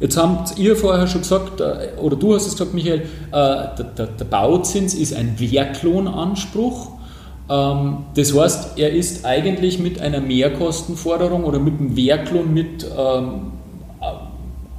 Jetzt 0.00 0.16
habt 0.16 0.56
ihr 0.58 0.76
vorher 0.76 1.08
schon 1.08 1.22
gesagt, 1.22 1.60
äh, 1.60 1.98
oder 2.00 2.16
du 2.16 2.34
hast 2.34 2.46
es 2.46 2.52
gesagt, 2.52 2.72
Michael, 2.72 3.00
äh, 3.00 3.04
der, 3.32 3.84
der, 3.96 4.06
der 4.06 4.24
Bauzins 4.24 4.94
ist 4.94 5.12
ein 5.12 5.34
Werklohnanspruch. 5.38 6.92
Ähm, 7.50 7.98
das 8.14 8.36
heißt, 8.36 8.78
er 8.78 8.92
ist 8.92 9.24
eigentlich 9.24 9.78
mit 9.78 10.00
einer 10.00 10.20
Mehrkostenforderung 10.20 11.44
oder 11.44 11.58
mit 11.58 11.78
einem 11.78 11.96
Werklohn 11.96 12.52
mit 12.52 12.86
ähm, 12.96 13.52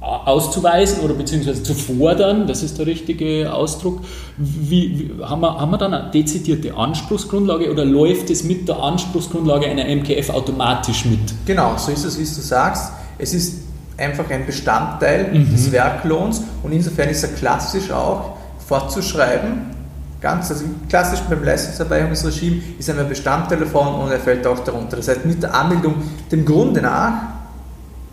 auszuweisen 0.00 1.00
oder 1.00 1.14
beziehungsweise 1.14 1.62
zu 1.62 1.74
fordern, 1.74 2.46
das 2.46 2.62
ist 2.62 2.78
der 2.78 2.86
richtige 2.86 3.52
Ausdruck. 3.52 4.00
Wie, 4.38 4.98
wie, 4.98 5.22
haben, 5.22 5.40
wir, 5.40 5.60
haben 5.60 5.70
wir 5.70 5.78
dann 5.78 5.92
eine 5.92 6.10
dezidierte 6.10 6.74
Anspruchsgrundlage 6.74 7.70
oder 7.70 7.84
läuft 7.84 8.30
es 8.30 8.42
mit 8.42 8.66
der 8.68 8.82
Anspruchsgrundlage 8.82 9.66
einer 9.66 9.84
MKF 9.84 10.30
automatisch 10.30 11.04
mit? 11.04 11.20
Genau, 11.44 11.74
so 11.76 11.92
ist 11.92 12.04
es, 12.04 12.18
wie 12.18 12.22
du 12.22 12.40
sagst. 12.40 12.92
Es 13.18 13.34
ist 13.34 13.62
einfach 13.98 14.28
ein 14.30 14.46
Bestandteil 14.46 15.32
mhm. 15.32 15.50
des 15.50 15.70
Werklohns 15.70 16.42
und 16.62 16.72
insofern 16.72 17.10
ist 17.10 17.22
er 17.22 17.30
klassisch 17.30 17.90
auch 17.90 18.36
fortzuschreiben 18.66 19.79
Ganz, 20.20 20.50
also 20.50 20.64
klassisch 20.88 21.20
beim 21.20 21.42
Leistungserweiterungsregime 21.42 22.60
ist 22.78 22.88
er 22.88 22.98
ein 22.98 23.08
Bestandteil 23.08 23.58
davon 23.58 23.94
und 24.00 24.10
er 24.10 24.20
fällt 24.20 24.46
auch 24.46 24.58
darunter. 24.60 24.96
Das 24.96 25.08
heißt, 25.08 25.24
mit 25.24 25.42
der 25.42 25.54
Anmeldung 25.54 25.94
dem 26.30 26.44
Grunde 26.44 26.82
nach 26.82 27.14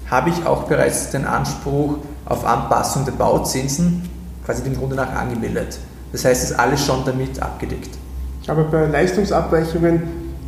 habe 0.10 0.30
ich 0.30 0.46
auch 0.46 0.64
bereits 0.64 1.12
den 1.12 1.26
Anspruch 1.26 1.98
auf 2.26 2.46
Anpassung 2.46 3.04
der 3.04 3.12
Bauzinsen 3.12 4.10
quasi 4.46 4.64
dem 4.64 4.78
Grunde 4.78 4.96
nach 4.96 5.14
angemeldet. 5.14 5.78
Das 6.14 6.24
heißt, 6.24 6.44
es 6.44 6.52
ist 6.52 6.60
alles 6.60 6.86
schon 6.86 7.04
damit 7.06 7.42
abgedeckt. 7.42 7.98
Aber 8.48 8.64
bei 8.64 8.86
Leistungsabweichungen 8.86 10.04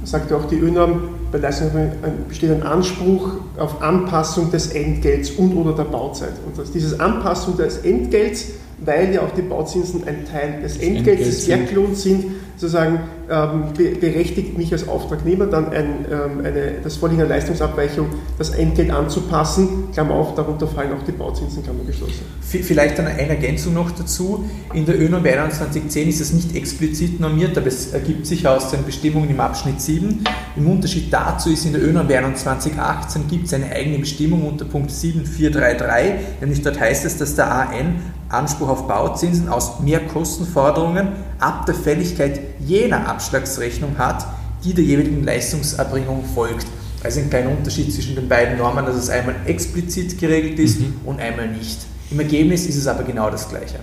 sagt 0.05 0.31
auch 0.31 0.45
die 0.45 0.55
ÖNORM, 0.55 1.09
bei 1.31 1.39
Leistungsabweichungen 1.39 2.27
besteht 2.29 2.51
ein 2.51 2.63
Anspruch 2.63 3.33
auf 3.57 3.81
Anpassung 3.81 4.49
des 4.49 4.71
Entgelts 4.71 5.31
und 5.31 5.53
oder 5.57 5.73
der 5.73 5.83
Bauzeit. 5.83 6.33
Und 6.45 6.57
das, 6.57 6.71
dieses 6.71 6.97
Anpassung 7.01 7.57
des 7.57 7.79
Entgelts 7.79 8.45
weil 8.81 9.13
ja 9.13 9.21
auch 9.21 9.31
die 9.31 9.41
Bauzinsen 9.41 10.07
ein 10.07 10.25
Teil 10.25 10.61
des 10.61 10.77
Entgelts, 10.77 11.25
des 11.25 11.47
Werklohns 11.47 12.03
sind, 12.03 12.25
sozusagen 12.59 12.99
ähm, 13.29 13.73
berechtigt 13.73 14.57
mich 14.57 14.73
als 14.73 14.85
Auftragnehmer 14.87 15.45
dann 15.45 15.69
ein, 15.69 16.05
ähm, 16.11 16.45
eine, 16.45 16.73
das 16.83 16.97
Vorliegen 16.97 17.21
einer 17.21 17.29
Leistungsabweichung, 17.29 18.07
das 18.37 18.49
Entgelt 18.49 18.91
anzupassen, 18.91 19.91
Klammer 19.93 20.15
auf, 20.15 20.35
darunter 20.35 20.67
fallen 20.67 20.91
auch 20.91 21.03
die 21.03 21.13
Bauzinsen, 21.13 21.63
Klammer 21.63 21.85
geschlossen. 21.85 22.25
Vielleicht 22.41 22.99
eine 22.99 23.17
Ergänzung 23.17 23.75
noch 23.75 23.91
dazu. 23.91 24.43
In 24.73 24.85
der 24.85 24.99
ÖNOM 24.99 25.23
2110 25.23 26.09
ist 26.09 26.19
es 26.19 26.33
nicht 26.33 26.53
explizit 26.53 27.21
normiert, 27.21 27.57
aber 27.57 27.67
es 27.67 27.93
ergibt 27.93 28.25
sich 28.27 28.45
aus 28.45 28.71
den 28.71 28.83
Bestimmungen 28.83 29.29
im 29.29 29.39
Abschnitt 29.39 29.79
7. 29.79 30.23
Im 30.57 30.69
Unterschied 30.69 31.13
dazu 31.13 31.51
ist 31.51 31.65
in 31.65 31.71
der 31.71 31.81
ÖNOM 31.81 32.07
2118 32.07 33.27
gibt 33.29 33.45
es 33.45 33.53
eine 33.53 33.71
eigene 33.71 33.99
Bestimmung 33.99 34.45
unter 34.45 34.65
Punkt 34.65 34.91
7433, 34.91 36.41
nämlich 36.41 36.61
dort 36.61 36.77
heißt 36.77 37.05
es, 37.05 37.17
dass 37.17 37.35
der 37.35 37.49
AN 37.49 38.01
Anspruch 38.29 38.69
auf 38.69 38.87
Bauzinsen 38.87 39.49
aus 39.49 39.79
Mehrkostenforderungen 39.79 41.07
ab 41.39 41.65
der 41.65 41.73
Fälligkeit 41.73 42.39
jener 42.65 43.07
Abschlagsrechnung 43.07 43.97
hat, 43.97 44.25
die 44.63 44.73
der 44.73 44.83
jeweiligen 44.83 45.23
Leistungserbringung 45.23 46.23
folgt. 46.35 46.67
Also 47.03 47.21
ein 47.21 47.29
kleiner 47.29 47.51
Unterschied 47.51 47.93
zwischen 47.93 48.15
den 48.15 48.27
beiden 48.27 48.57
Normen, 48.57 48.85
dass 48.85 48.95
es 48.95 49.09
einmal 49.09 49.35
explizit 49.45 50.19
geregelt 50.19 50.59
ist 50.59 50.81
mhm. 50.81 50.95
und 51.05 51.19
einmal 51.19 51.47
nicht. 51.47 51.79
Im 52.11 52.19
Ergebnis 52.19 52.65
ist 52.65 52.75
es 52.75 52.87
aber 52.87 53.03
genau 53.03 53.29
das 53.29 53.47
Gleiche. 53.47 53.79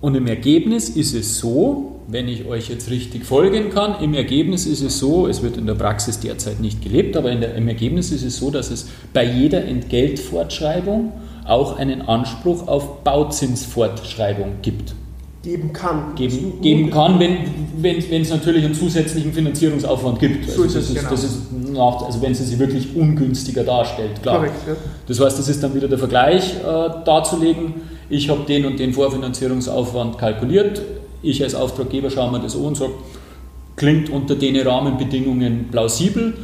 Und 0.00 0.16
im 0.16 0.26
Ergebnis 0.26 0.88
ist 0.88 1.14
es 1.14 1.38
so, 1.38 2.00
wenn 2.08 2.28
ich 2.28 2.46
euch 2.46 2.68
jetzt 2.68 2.90
richtig 2.90 3.24
folgen 3.24 3.70
kann, 3.70 4.02
im 4.02 4.14
Ergebnis 4.14 4.66
ist 4.66 4.82
es 4.82 4.98
so, 4.98 5.28
es 5.28 5.42
wird 5.42 5.56
in 5.56 5.66
der 5.66 5.74
Praxis 5.74 6.18
derzeit 6.18 6.60
nicht 6.60 6.82
gelebt, 6.82 7.16
aber 7.16 7.34
der, 7.34 7.54
im 7.54 7.68
Ergebnis 7.68 8.10
ist 8.10 8.24
es 8.24 8.36
so, 8.36 8.50
dass 8.50 8.70
es 8.70 8.88
bei 9.12 9.24
jeder 9.24 9.64
Entgeltfortschreibung 9.64 11.12
auch 11.44 11.78
einen 11.78 12.02
Anspruch 12.02 12.66
auf 12.66 13.04
Bauzinsfortschreibung 13.04 14.56
gibt. 14.62 14.94
Geben 15.42 15.72
kann. 15.72 16.14
Geben, 16.14 16.60
geben 16.60 16.90
kann, 16.90 17.18
wenn 17.18 17.96
es 17.96 18.10
wenn, 18.10 18.22
natürlich 18.22 18.64
einen 18.64 18.74
zusätzlichen 18.74 19.32
Finanzierungsaufwand 19.32 20.20
gibt. 20.20 20.48
Also 20.48 20.62
so 20.62 20.64
ist 20.64 20.76
das, 20.76 20.84
ist, 20.84 20.94
genau. 20.94 21.10
das 21.10 21.24
ist 21.24 21.38
nach, 21.72 22.02
also 22.02 22.22
wenn 22.22 22.32
sie 22.32 22.44
sich 22.44 22.58
wirklich 22.60 22.94
ungünstiger 22.94 23.64
darstellt, 23.64 24.22
klar. 24.22 24.36
Korrekt, 24.36 24.54
ja. 24.68 24.74
Das 25.08 25.18
heißt, 25.18 25.38
das 25.40 25.48
ist 25.48 25.60
dann 25.62 25.74
wieder 25.74 25.88
der 25.88 25.98
Vergleich 25.98 26.54
äh, 26.60 26.64
darzulegen. 27.04 27.74
Ich 28.08 28.28
habe 28.28 28.44
den 28.46 28.66
und 28.66 28.78
den 28.78 28.92
Vorfinanzierungsaufwand 28.92 30.16
kalkuliert. 30.16 30.80
Ich 31.22 31.42
als 31.42 31.56
Auftraggeber 31.56 32.10
schaue 32.10 32.30
mir 32.30 32.40
das 32.40 32.54
an 32.54 32.62
und 32.62 32.76
sage, 32.76 32.92
klingt 33.74 34.10
unter 34.10 34.36
den 34.36 34.56
Rahmenbedingungen 34.56 35.68
plausibel. 35.72 36.34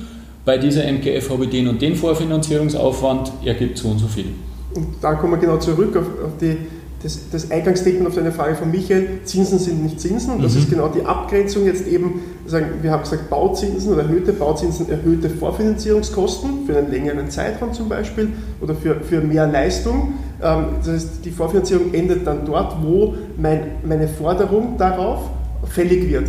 Bei 0.45 0.59
dieser 0.59 0.91
MKF 0.91 1.31
habe 1.31 1.45
ich 1.45 1.51
den 1.51 1.69
und 1.69 1.81
den 1.83 1.95
Vorfinanzierungsaufwand, 1.95 3.31
er 3.45 3.55
gibt 3.55 3.79
so 3.79 3.89
und 3.91 3.99
so 3.99 4.09
viel. 4.09 4.27
Und 4.75 4.87
da 5.01 5.15
kommen 5.15 5.35
wir 5.35 5.39
genau 5.39 5.59
zurück 5.59 5.97
auf, 5.97 6.07
auf 6.25 6.39
die, 6.41 6.57
das, 7.03 7.31
das 7.31 7.51
Eingangsstatement 7.51 8.09
auf 8.09 8.15
deine 8.17 8.33
Frage 8.33 8.57
von 8.57 8.71
Michael. 8.71 9.21
Zinsen 9.25 9.59
sind 9.59 9.83
nicht 9.83 10.01
Zinsen. 10.01 10.43
Das 10.43 10.55
mhm. 10.55 10.59
ist 10.59 10.71
genau 10.71 10.89
die 10.89 11.05
Abgrenzung 11.05 11.65
jetzt 11.65 11.87
eben. 11.87 12.21
Sagen, 12.47 12.67
wir 12.81 12.91
haben 12.91 13.03
gesagt, 13.03 13.29
Bauzinsen 13.29 13.93
oder 13.93 14.03
erhöhte 14.03 14.33
Bauzinsen, 14.33 14.89
erhöhte 14.91 15.29
Vorfinanzierungskosten 15.29 16.67
für 16.67 16.79
einen 16.79 16.91
längeren 16.91 17.31
Zeitraum 17.31 17.75
zum 17.75 17.89
Beispiel 17.89 18.31
oder 18.61 18.75
für, 18.75 18.97
für 19.03 19.21
mehr 19.21 19.47
Leistung. 19.47 20.15
Ähm, 20.43 20.65
das 20.79 20.95
heißt, 20.95 21.09
die 21.25 21.31
Vorfinanzierung 21.31 21.93
endet 21.93 22.27
dann 22.27 22.47
dort, 22.47 22.77
wo 22.83 23.15
mein, 23.37 23.61
meine 23.85 24.09
Forderung 24.09 24.77
darauf 24.79 25.21
fällig 25.69 26.09
wird. 26.09 26.29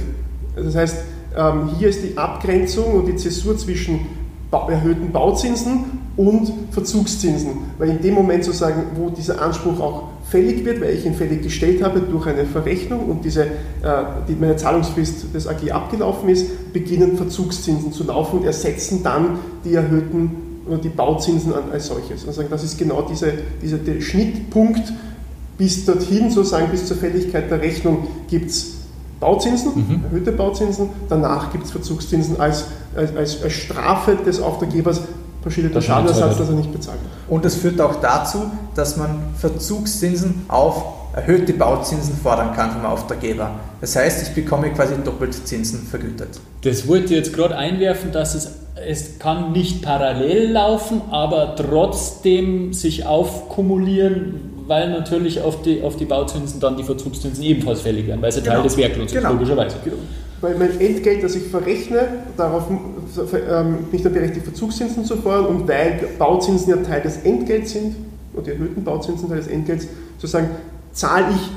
Das 0.55 0.75
heißt, 0.75 0.97
ähm, 1.37 1.69
hier 1.77 1.89
ist 1.89 2.03
die 2.03 2.17
Abgrenzung 2.17 2.93
und 2.95 3.05
die 3.05 3.15
Zäsur 3.15 3.57
zwischen 3.57 4.01
erhöhten 4.51 5.11
Bauzinsen 5.11 5.99
und 6.17 6.51
Verzugszinsen. 6.71 7.51
Weil 7.77 7.89
in 7.89 8.01
dem 8.01 8.15
Moment 8.15 8.43
sozusagen, 8.43 8.83
wo 8.95 9.09
dieser 9.09 9.41
Anspruch 9.41 9.79
auch 9.79 10.03
fällig 10.29 10.63
wird, 10.65 10.81
weil 10.81 10.91
ich 10.91 11.05
ihn 11.05 11.15
fällig 11.15 11.41
gestellt 11.41 11.83
habe 11.83 12.01
durch 12.01 12.27
eine 12.27 12.45
Verrechnung 12.45 13.05
und 13.05 13.25
diese, 13.25 13.43
äh, 13.43 13.47
die, 14.27 14.33
meine 14.33 14.55
Zahlungsfrist 14.55 15.33
des 15.33 15.47
AG 15.47 15.71
abgelaufen 15.71 16.29
ist, 16.29 16.71
beginnen 16.73 17.17
Verzugszinsen 17.17 17.91
zu 17.91 18.03
laufen 18.03 18.39
und 18.39 18.45
ersetzen 18.45 19.01
dann 19.03 19.39
die 19.65 19.73
erhöhten 19.73 20.49
oder 20.67 20.77
die 20.77 20.89
Bauzinsen 20.89 21.53
als 21.71 21.87
solches. 21.87 22.23
Sagen, 22.23 22.49
das 22.51 22.63
ist 22.63 22.77
genau 22.77 23.01
diese, 23.01 23.33
dieser 23.61 23.77
der 23.77 24.01
Schnittpunkt 24.01 24.93
bis 25.57 25.85
dorthin, 25.85 26.29
sozusagen 26.29 26.69
bis 26.69 26.85
zur 26.85 26.97
Fälligkeit 26.97 27.49
der 27.49 27.61
Rechnung 27.61 28.07
gibt 28.29 28.51
es 28.51 28.75
Bauzinsen, 29.19 29.71
mhm. 29.75 30.03
erhöhte 30.05 30.31
Bauzinsen, 30.31 30.89
danach 31.09 31.51
gibt 31.51 31.65
es 31.65 31.71
Verzugszinsen 31.71 32.39
als, 32.39 32.65
als, 32.95 33.15
als, 33.15 33.51
Strafe 33.51 34.15
des 34.15 34.39
Auftraggebers, 34.39 35.01
verschiedener 35.41 35.81
Schadenersatz, 35.81 36.37
dass 36.37 36.49
er 36.49 36.55
nicht 36.55 36.71
bezahlt 36.71 36.99
Und 37.27 37.45
das 37.45 37.55
führt 37.55 37.79
auch 37.81 37.95
dazu, 38.01 38.51
dass 38.75 38.97
man 38.97 39.19
Verzugszinsen 39.37 40.45
auf 40.47 40.83
erhöhte 41.15 41.53
Bauzinsen 41.53 42.15
fordern 42.15 42.53
kann 42.53 42.71
vom 42.71 42.85
Auftraggeber. 42.85 43.51
Das 43.81 43.95
heißt, 43.95 44.27
ich 44.27 44.35
bekomme 44.35 44.71
quasi 44.71 44.93
doppelt 45.03 45.33
Zinsen 45.47 45.87
vergütet. 45.87 46.39
Das 46.61 46.87
wollte 46.87 47.05
ich 47.05 47.11
jetzt 47.11 47.33
gerade 47.33 47.57
einwerfen, 47.57 48.11
dass 48.11 48.35
es, 48.35 48.51
es 48.75 49.19
kann 49.19 49.51
nicht 49.51 49.81
parallel 49.81 50.51
laufen, 50.51 51.01
aber 51.09 51.55
trotzdem 51.55 52.73
sich 52.73 53.05
aufkumulieren, 53.05 54.51
weil 54.67 54.91
natürlich 54.91 55.41
auf 55.41 55.61
die, 55.61 55.81
auf 55.81 55.95
die 55.95 56.05
Bauzinsen 56.05 56.59
dann 56.59 56.77
die 56.77 56.83
Verzugszinsen 56.83 57.43
ebenfalls 57.43 57.81
fällig 57.81 58.07
werden, 58.07 58.21
weil 58.21 58.31
sie 58.31 58.41
genau. 58.41 58.55
Teil 58.55 58.63
des 58.63 58.77
Werklohns 58.77 59.11
genau. 59.11 59.29
sind, 59.29 59.39
logischerweise. 59.39 59.77
Genau. 59.83 59.97
Weil 60.41 60.55
mein 60.57 60.79
Entgelt, 60.79 61.23
das 61.23 61.35
ich 61.35 61.47
verrechne, 61.47 62.23
darauf 62.37 62.69
ähm, 62.69 63.77
bin 63.85 63.87
ich 63.91 64.03
dann 64.03 64.13
berechtigt, 64.13 64.45
Verzugszinsen 64.45 65.03
zu 65.03 65.17
fordern 65.17 65.47
und 65.47 65.67
weil 65.67 65.99
Bauzinsen 66.17 66.69
ja 66.69 66.77
Teil 66.77 67.01
des 67.01 67.17
Entgelts 67.23 67.71
sind 67.71 67.95
und 68.33 68.47
die 68.47 68.51
erhöhten 68.51 68.83
Bauzinsen 68.83 69.27
Teil 69.27 69.39
des 69.39 69.47
Entgelts, 69.47 69.87
sozusagen 70.17 70.49
zahle 70.93 71.25
ich 71.31 71.51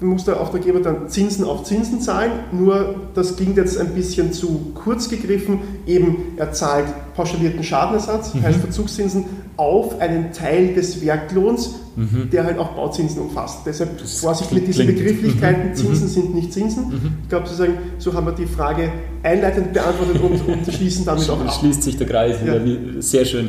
muss 0.00 0.24
der 0.24 0.40
Auftraggeber 0.40 0.80
dann 0.80 1.08
Zinsen 1.08 1.44
auf 1.44 1.64
Zinsen 1.64 2.00
zahlen, 2.00 2.30
nur 2.52 2.94
das 3.14 3.36
klingt 3.36 3.56
jetzt 3.56 3.78
ein 3.78 3.94
bisschen 3.94 4.32
zu 4.32 4.72
kurz 4.74 5.08
gegriffen. 5.08 5.58
Eben, 5.86 6.34
er 6.36 6.52
zahlt 6.52 6.86
pauschalierten 7.16 7.64
Schadenersatz, 7.64 8.34
mhm. 8.34 8.42
heißt 8.42 8.60
Verzugszinsen, 8.60 9.24
auf 9.56 10.00
einen 10.00 10.32
Teil 10.32 10.74
des 10.74 11.02
Werklohns, 11.02 11.74
mhm. 11.96 12.30
der 12.30 12.44
halt 12.44 12.58
auch 12.58 12.70
Bauzinsen 12.74 13.22
umfasst. 13.22 13.62
Deshalb 13.66 13.98
das 13.98 14.20
Vorsicht 14.20 14.52
mit 14.52 14.68
diesen 14.68 14.86
Begrifflichkeiten, 14.86 15.70
mhm. 15.70 15.74
Zinsen 15.74 16.06
sind 16.08 16.34
nicht 16.34 16.52
Zinsen. 16.52 16.88
Mhm. 16.88 17.12
Ich 17.24 17.28
glaube, 17.28 17.46
sozusagen, 17.46 17.78
so 17.98 18.14
haben 18.14 18.26
wir 18.26 18.32
die 18.32 18.46
Frage 18.46 18.92
einleitend 19.24 19.72
beantwortet 19.72 20.22
und, 20.22 20.52
und 20.52 20.72
schließen 20.72 21.04
damit 21.04 21.28
auch 21.28 21.40
ab. 21.40 21.52
Schließt 21.58 21.82
sich 21.82 21.96
der 21.96 22.06
Kreis, 22.06 22.36
ja. 22.46 22.54
sehr 23.00 23.24
schön. 23.24 23.48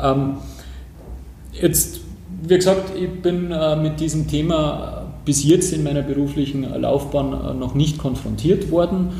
Ähm, 0.00 0.34
jetzt, 1.50 2.00
wie 2.46 2.54
gesagt, 2.54 2.96
ich 2.96 3.10
bin 3.22 3.50
äh, 3.50 3.74
mit 3.74 3.98
diesem 3.98 4.28
Thema 4.28 4.99
bis 5.24 5.44
jetzt 5.44 5.72
in 5.72 5.82
meiner 5.82 6.02
beruflichen 6.02 6.62
Laufbahn 6.80 7.32
äh, 7.32 7.54
noch 7.54 7.74
nicht 7.74 7.98
konfrontiert 7.98 8.70
worden. 8.70 9.10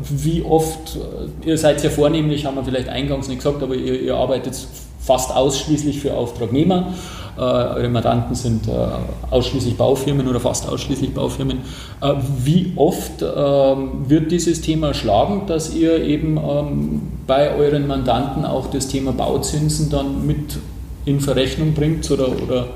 Wie 0.00 0.42
oft, 0.42 0.96
äh, 1.44 1.48
ihr 1.48 1.58
seid 1.58 1.80
sehr 1.80 1.90
vornehmlich, 1.90 2.44
haben 2.44 2.56
wir 2.56 2.64
vielleicht 2.64 2.88
eingangs 2.88 3.28
nicht 3.28 3.38
gesagt, 3.38 3.62
aber 3.62 3.74
ihr, 3.74 4.00
ihr 4.00 4.16
arbeitet 4.16 4.54
fast 5.00 5.34
ausschließlich 5.34 6.00
für 6.00 6.14
Auftragnehmer. 6.14 6.92
Äh, 7.36 7.40
eure 7.40 7.88
Mandanten 7.88 8.34
sind 8.34 8.68
ausschließlich 9.30 9.76
Baufirmen 9.76 10.26
oder 10.26 10.40
fast 10.40 10.68
ausschließlich 10.68 11.14
Baufirmen. 11.14 11.58
wie 12.44 12.72
oft 12.76 13.22
ähm, 13.22 14.08
wird 14.08 14.32
dieses 14.32 14.62
Thema 14.62 14.94
schlagen, 14.94 15.42
dass 15.46 15.74
ihr 15.74 16.02
eben 16.02 16.38
ähm, 16.38 17.02
bei 17.26 17.54
euren 17.54 17.86
Mandanten 17.86 18.44
auch 18.44 18.68
das 18.68 18.88
Thema 18.88 19.12
Bauzinsen 19.12 19.90
dann 19.90 20.26
mit 20.26 20.58
in 21.04 21.20
Verrechnung 21.20 21.74
bringt 21.74 22.10
oder, 22.10 22.28
oder 22.42 22.66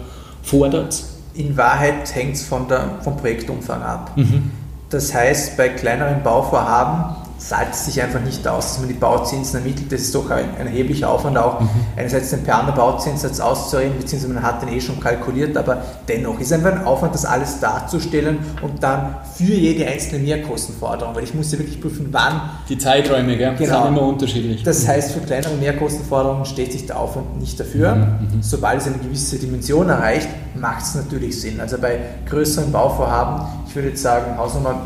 fordert? 0.43 1.10
In 1.35 1.57
Wahrheit 1.57 2.15
hängt 2.15 2.35
es 2.35 2.45
vom 2.45 2.67
Projektumfang 2.67 3.83
ab. 3.83 4.13
Mhm. 4.17 4.51
Das 4.91 5.15
heißt, 5.15 5.57
bei 5.57 5.69
kleineren 5.69 6.23
Bauvorhaben 6.23 7.17
zahlt 7.41 7.73
es 7.73 7.87
sich 7.87 8.01
einfach 8.03 8.21
nicht 8.21 8.47
aus, 8.47 8.69
dass 8.69 8.79
man 8.81 8.89
die 8.89 8.95
Bauzinsen 8.95 9.61
ermittelt. 9.61 9.91
Das 9.91 10.03
ist 10.03 10.15
doch 10.15 10.31
ein, 10.31 10.45
ein 10.59 10.67
erheblicher 10.67 11.11
Aufwand 11.11 11.39
auch, 11.39 11.61
mhm. 11.61 11.69
einerseits 11.97 12.31
den 12.31 12.49
annum 12.49 12.75
Bauzinssatz 12.75 13.41
auszureden, 13.41 13.95
beziehungsweise 13.99 14.35
man 14.35 14.43
hat 14.43 14.63
den 14.63 14.69
eh 14.69 14.81
schon 14.81 15.01
kalkuliert, 15.01 15.57
aber 15.57 15.83
dennoch 16.07 16.39
ist 16.39 16.53
einfach 16.53 16.73
ein 16.73 16.85
Aufwand, 16.85 17.15
das 17.15 17.25
alles 17.25 17.59
darzustellen 17.59 18.39
und 18.63 18.83
dann 18.83 19.17
für 19.35 19.55
jede 19.55 19.87
einzelne 19.87 20.23
Mehrkostenforderung, 20.23 21.15
weil 21.15 21.25
ich 21.25 21.35
muss 21.35 21.51
ja 21.51 21.59
wirklich 21.59 21.81
prüfen, 21.81 22.09
wann. 22.11 22.43
Die 22.69 22.77
Zeiträume, 22.77 23.37
gell? 23.39 23.55
Genau. 23.57 23.85
sind 23.85 23.89
immer 23.89 24.03
unterschiedlich. 24.03 24.63
Das 24.63 24.87
heißt, 24.87 25.13
für 25.13 25.21
kleinere 25.21 25.55
Mehrkostenforderungen 25.55 26.45
steht 26.45 26.73
sich 26.73 26.87
der 26.87 26.99
Aufwand 26.99 27.41
nicht 27.41 27.59
dafür. 27.59 27.95
Mhm. 27.95 28.03
mhm. 28.03 28.43
Sobald 28.43 28.83
es 28.83 28.87
eine 28.87 28.99
gewisse 28.99 29.39
Dimension 29.39 29.89
erreicht, 29.89 30.29
macht 30.55 30.83
es 30.83 30.95
natürlich 30.95 31.41
Sinn. 31.41 31.59
Also 31.61 31.79
bei 31.79 32.01
größeren 32.29 32.71
Bauvorhaben, 32.71 33.47
ich 33.67 33.75
würde 33.75 33.89
jetzt 33.89 34.03
sagen, 34.03 34.37
Hausnummer 34.37 34.83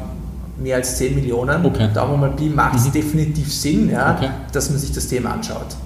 mehr 0.59 0.77
als 0.77 0.97
10 0.99 1.15
Millionen. 1.15 1.65
Okay. 1.65 1.89
Da 1.93 2.11
wo 2.11 2.17
man 2.17 2.37
Pi 2.37 2.49
macht 2.49 2.77
es 2.77 2.87
mhm. 2.87 2.93
definitiv 2.93 3.53
Sinn, 3.53 3.91
ja, 3.91 4.15
okay. 4.17 4.31
dass 4.53 4.71
man 4.71 4.79
sich 4.79 4.93
das 4.93 5.07
Thema 5.09 5.33
anschaut. 5.33 5.77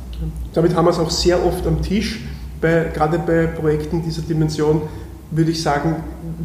Damit 0.52 0.74
haben 0.74 0.86
wir 0.86 0.90
es 0.90 0.98
auch 0.98 1.10
sehr 1.10 1.44
oft 1.44 1.66
am 1.66 1.80
Tisch, 1.80 2.20
bei, 2.60 2.90
gerade 2.92 3.18
bei 3.20 3.46
Projekten 3.46 4.02
dieser 4.02 4.22
Dimension 4.22 4.82
würde 5.30 5.50
ich 5.50 5.62
sagen, 5.62 5.96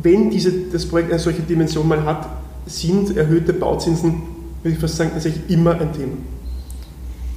wenn 0.02 0.30
diese, 0.30 0.52
das 0.72 0.86
Projekt 0.86 1.12
eine 1.12 1.20
solche 1.20 1.42
Dimension 1.42 1.88
mal 1.88 2.04
hat, 2.04 2.28
sind 2.66 3.16
erhöhte 3.16 3.54
Bauzinsen, 3.54 4.22
würde 4.62 4.76
ich 4.76 4.80
fast 4.80 4.98
sagen, 4.98 5.12
tatsächlich 5.14 5.50
immer 5.50 5.72
ein 5.72 5.92
Thema. 5.94 6.18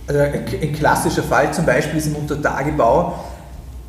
Also 0.08 0.20
ein 0.20 0.72
klassischer 0.72 1.22
Fall 1.22 1.52
zum 1.52 1.66
Beispiel 1.66 1.98
ist 1.98 2.06
im 2.06 2.16
Untertagebau, 2.16 3.18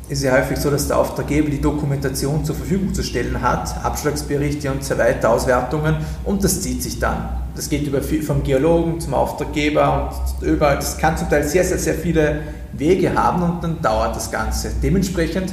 ist 0.08 0.22
ja 0.22 0.32
häufig 0.32 0.58
so, 0.58 0.70
dass 0.70 0.88
der 0.88 0.98
Auftraggeber 0.98 1.50
die 1.50 1.60
Dokumentation 1.60 2.44
zur 2.44 2.54
Verfügung 2.54 2.94
zu 2.94 3.02
stellen 3.02 3.42
hat, 3.42 3.84
Abschlagsberichte 3.84 4.70
und 4.70 4.82
so 4.82 4.96
weiter, 4.96 5.30
Auswertungen 5.30 5.96
und 6.24 6.42
das 6.42 6.62
zieht 6.62 6.82
sich 6.82 6.98
dann. 6.98 7.28
das 7.54 7.68
geht 7.68 7.86
über, 7.86 8.00
vom 8.02 8.42
Geologen 8.42 9.00
zum 9.00 9.14
Auftraggeber 9.14 10.14
und 10.40 10.46
überall. 10.46 10.76
Das 10.76 10.96
kann 10.96 11.16
zum 11.16 11.28
Teil 11.28 11.44
sehr, 11.44 11.64
sehr, 11.64 11.78
sehr 11.78 11.94
viele 11.94 12.40
Wege 12.72 13.14
haben 13.14 13.42
und 13.42 13.64
dann 13.64 13.82
dauert 13.82 14.16
das 14.16 14.30
Ganze. 14.30 14.70
Dementsprechend 14.82 15.52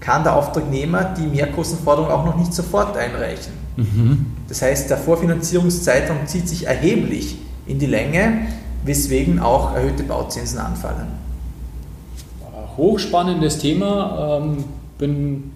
kann 0.00 0.22
der 0.22 0.34
Auftragnehmer 0.34 1.14
die 1.16 1.26
Mehrkostenforderung 1.26 2.10
auch 2.10 2.24
noch 2.24 2.36
nicht 2.36 2.54
sofort 2.54 2.96
einreichen. 2.96 3.52
Mhm. 3.76 4.26
Das 4.48 4.62
heißt, 4.62 4.90
der 4.90 4.98
Vorfinanzierungszeitraum 4.98 6.26
zieht 6.26 6.48
sich 6.48 6.66
erheblich 6.66 7.38
in 7.66 7.78
die 7.78 7.86
Länge, 7.86 8.46
weswegen 8.84 9.40
auch 9.40 9.74
erhöhte 9.74 10.02
Bauzinsen 10.02 10.58
anfallen. 10.58 11.21
Hochspannendes 12.76 13.58
Thema. 13.58 14.40
Ähm, 14.42 14.64
bin 14.98 15.52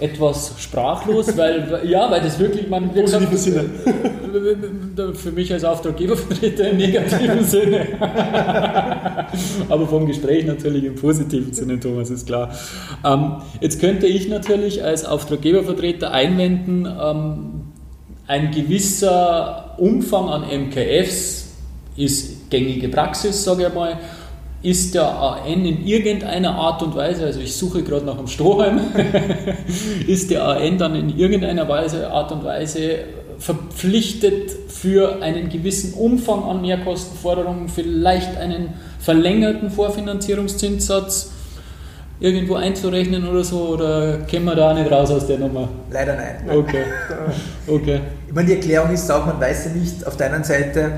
etwas 0.00 0.54
sprachlos, 0.58 1.36
weil 1.36 1.82
ja, 1.84 2.10
weil 2.10 2.20
das 2.20 2.38
wirklich 2.38 2.68
man 2.68 2.92
gesagt, 2.92 3.38
Sinne. 3.38 3.64
für 5.14 5.32
mich 5.32 5.52
als 5.52 5.64
Auftraggebervertreter 5.64 6.70
im 6.70 6.76
negativen 6.78 7.44
Sinne, 7.44 7.86
aber 9.68 9.86
vom 9.86 10.06
Gespräch 10.06 10.46
natürlich 10.46 10.84
im 10.84 10.94
positiven 10.94 11.52
Sinne, 11.52 11.78
Thomas 11.78 12.10
ist 12.10 12.26
klar. 12.26 12.50
Ähm, 13.04 13.36
jetzt 13.60 13.80
könnte 13.80 14.06
ich 14.06 14.28
natürlich 14.28 14.84
als 14.84 15.04
Auftraggebervertreter 15.04 16.10
einwenden, 16.10 16.86
ähm, 16.86 17.62
ein 18.26 18.52
gewisser 18.52 19.74
Umfang 19.78 20.28
an 20.28 20.42
MKFs 20.42 21.48
ist 21.96 22.48
gängige 22.50 22.88
Praxis, 22.88 23.42
sage 23.42 23.66
ich 23.66 23.74
mal 23.74 23.98
ist 24.62 24.94
der 24.94 25.08
AN 25.08 25.64
in 25.64 25.86
irgendeiner 25.86 26.54
Art 26.54 26.82
und 26.82 26.94
Weise, 26.94 27.24
also 27.24 27.40
ich 27.40 27.56
suche 27.56 27.82
gerade 27.82 28.04
nach 28.04 28.18
einem 28.18 28.28
Strohhalm, 28.28 28.80
ist 30.06 30.30
der 30.30 30.46
AN 30.46 30.76
dann 30.76 30.94
in 30.94 31.16
irgendeiner 31.16 31.66
Weise, 31.68 32.10
Art 32.10 32.30
und 32.32 32.44
Weise 32.44 32.98
verpflichtet 33.38 34.50
für 34.68 35.22
einen 35.22 35.48
gewissen 35.48 35.94
Umfang 35.94 36.44
an 36.44 36.60
Mehrkostenforderungen, 36.60 37.68
vielleicht 37.68 38.36
einen 38.36 38.74
verlängerten 38.98 39.70
Vorfinanzierungszinssatz 39.70 41.32
irgendwo 42.20 42.56
einzurechnen 42.56 43.26
oder 43.26 43.42
so, 43.42 43.68
oder 43.68 44.18
kämen 44.26 44.44
wir 44.44 44.56
da 44.56 44.74
nicht 44.74 44.92
raus 44.92 45.10
aus 45.10 45.26
der 45.26 45.38
Nummer? 45.38 45.70
Leider 45.90 46.16
nein. 46.16 46.50
Okay. 46.54 46.84
okay. 47.66 48.00
Ich 48.28 48.34
meine, 48.34 48.46
die 48.46 48.54
Erklärung 48.56 48.92
ist 48.92 49.10
auch, 49.10 49.24
man 49.24 49.40
weiß 49.40 49.66
ja 49.66 49.72
nicht 49.72 50.06
auf 50.06 50.18
der 50.18 50.34
einen 50.34 50.44
Seite, 50.44 50.92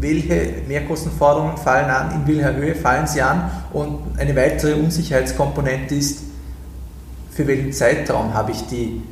welche 0.00 0.62
Mehrkostenforderungen 0.66 1.56
fallen 1.56 1.90
an, 1.90 2.14
in 2.14 2.26
welcher 2.26 2.54
Höhe 2.54 2.74
fallen 2.74 3.06
sie 3.06 3.22
an 3.22 3.50
und 3.72 4.18
eine 4.18 4.34
weitere 4.34 4.74
Unsicherheitskomponente 4.74 5.94
ist, 5.94 6.20
für 7.30 7.46
welchen 7.46 7.72
Zeitraum 7.72 8.34
habe 8.34 8.52
ich 8.52 8.66
die 8.66 9.02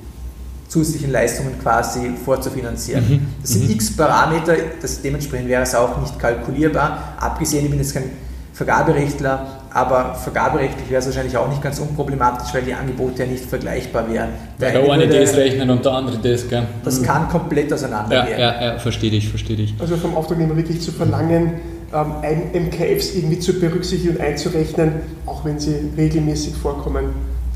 zusätzlichen 0.69 1.11
Leistungen 1.11 1.59
quasi 1.61 2.13
vorzufinanzieren. 2.25 3.09
Mhm. 3.09 3.27
Das 3.43 3.51
sind 3.53 3.65
mhm. 3.65 3.71
x 3.71 3.97
Parameter, 3.97 4.57
das 4.81 5.03
dementsprechend 5.03 5.49
wäre 5.49 5.63
es 5.63 5.75
auch 5.75 6.01
nicht 6.01 6.19
kalkulierbar. 6.19 7.15
Abgesehen, 7.19 7.65
ich 7.65 7.71
bin 7.71 7.81
jetzt 7.81 7.95
kein 7.95 8.11
Vergaberechtler, 8.53 9.60
aber 9.73 10.15
vergaberechtlich 10.15 10.91
wäre 10.91 11.01
es 11.01 11.07
wahrscheinlich 11.07 11.37
auch 11.37 11.49
nicht 11.49 11.63
ganz 11.63 11.79
unproblematisch, 11.79 12.53
weil 12.53 12.63
die 12.63 12.75
Angebote 12.75 13.23
ja 13.23 13.31
nicht 13.31 13.45
vergleichbar 13.45 14.11
wären. 14.11 14.31
Der, 14.61 14.73
der 14.73 14.93
eine, 14.93 15.07
das 15.07 15.37
rechnen 15.37 15.71
und 15.71 15.85
der 15.85 15.93
andere 15.93 16.19
das, 16.19 16.49
gell? 16.49 16.65
Das 16.85 17.01
mhm. 17.01 17.05
kann 17.05 17.29
komplett 17.29 17.73
auseinander 17.73 18.29
ja. 18.29 18.39
Ja, 18.39 18.63
ja, 18.63 18.79
verstehe 18.79 19.13
ich, 19.13 19.29
verstehe 19.29 19.57
ich. 19.57 19.75
Also 19.79 19.97
vom 19.97 20.17
Auftragnehmer 20.17 20.57
wirklich 20.57 20.81
zu 20.81 20.91
verlangen, 20.91 21.61
ähm, 21.93 22.67
MKFs 22.67 23.15
irgendwie 23.15 23.39
zu 23.39 23.59
berücksichtigen 23.61 24.17
und 24.17 24.21
einzurechnen, 24.21 24.93
auch 25.27 25.45
wenn 25.45 25.59
sie 25.59 25.91
regelmäßig 25.97 26.55
vorkommen, 26.55 27.15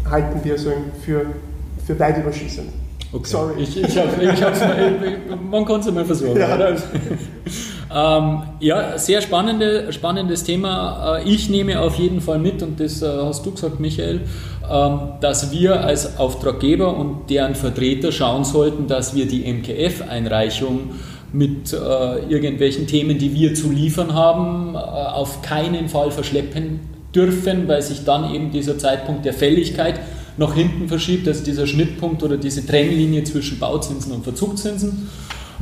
halten 0.08 0.40
wir 0.44 0.58
so 0.58 0.70
für, 1.04 1.26
für 1.84 1.98
weit 1.98 2.18
überschießend. 2.18 2.68
Okay. 3.12 3.28
Sorry. 3.28 3.62
Ich, 3.62 3.80
ich 3.80 3.96
hab, 3.96 4.20
ich 4.20 4.42
hab's 4.42 4.60
mal, 4.60 4.92
man 5.50 5.64
kann 5.64 5.80
es 5.80 5.90
mal 5.90 6.04
versuchen. 6.04 6.36
Ja. 6.36 6.58
ähm, 7.94 8.42
ja, 8.58 8.98
sehr 8.98 9.22
spannende, 9.22 9.92
spannendes 9.92 10.42
Thema. 10.42 11.18
Äh, 11.18 11.28
ich 11.28 11.48
nehme 11.48 11.80
auf 11.80 11.96
jeden 11.96 12.20
Fall 12.20 12.40
mit, 12.40 12.60
und 12.60 12.80
das 12.80 13.02
äh, 13.02 13.06
hast 13.06 13.46
du 13.46 13.52
gesagt, 13.52 13.78
Michael, 13.78 14.22
ähm, 14.68 14.98
dass 15.20 15.52
wir 15.52 15.84
als 15.84 16.18
Auftraggeber 16.18 16.96
und 16.96 17.30
deren 17.30 17.54
Vertreter 17.54 18.10
schauen 18.10 18.44
sollten, 18.44 18.88
dass 18.88 19.14
wir 19.14 19.28
die 19.28 19.44
MKF-Einreichung 19.44 20.90
mit 21.32 21.72
äh, 21.72 21.76
irgendwelchen 22.28 22.88
Themen, 22.88 23.18
die 23.18 23.32
wir 23.32 23.54
zu 23.54 23.70
liefern 23.70 24.14
haben, 24.14 24.76
auf 24.76 25.42
keinen 25.42 25.88
Fall 25.88 26.10
verschleppen 26.10 26.80
dürfen, 27.14 27.68
weil 27.68 27.82
sich 27.82 28.04
dann 28.04 28.34
eben 28.34 28.50
dieser 28.50 28.76
Zeitpunkt 28.76 29.24
der 29.24 29.34
Fälligkeit 29.34 30.00
nach 30.36 30.54
hinten 30.54 30.88
verschiebt, 30.88 31.28
also 31.28 31.44
dieser 31.44 31.66
Schnittpunkt 31.66 32.22
oder 32.24 32.36
diese 32.36 32.66
Trennlinie 32.66 33.22
zwischen 33.22 33.58
Bauzinsen 33.58 34.12
und 34.12 34.24
Verzugszinsen 34.24 35.08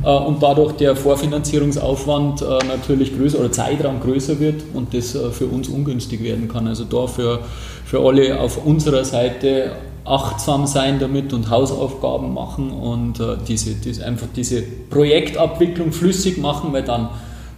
und 0.01 0.41
dadurch 0.41 0.73
der 0.73 0.95
Vorfinanzierungsaufwand 0.95 2.41
äh, 2.41 2.45
natürlich 2.67 3.15
größer 3.15 3.39
oder 3.39 3.51
Zeitraum 3.51 3.99
größer 3.99 4.39
wird 4.39 4.63
und 4.73 4.93
das 4.93 5.15
äh, 5.15 5.29
für 5.29 5.45
uns 5.45 5.67
ungünstig 5.67 6.23
werden 6.23 6.47
kann. 6.47 6.67
Also 6.67 6.83
da 6.85 7.07
für, 7.07 7.39
für 7.85 7.99
alle 7.99 8.39
auf 8.39 8.65
unserer 8.65 9.05
Seite 9.05 9.73
achtsam 10.05 10.67
sein 10.67 10.99
damit 10.99 11.31
und 11.31 11.49
Hausaufgaben 11.49 12.33
machen 12.33 12.71
und 12.71 13.21
diese, 13.47 13.75
diese, 13.75 14.05
einfach 14.05 14.27
diese 14.35 14.61
Projektabwicklung 14.61 15.93
flüssig 15.93 16.37
machen, 16.37 16.73
weil 16.73 16.83
dann 16.83 17.07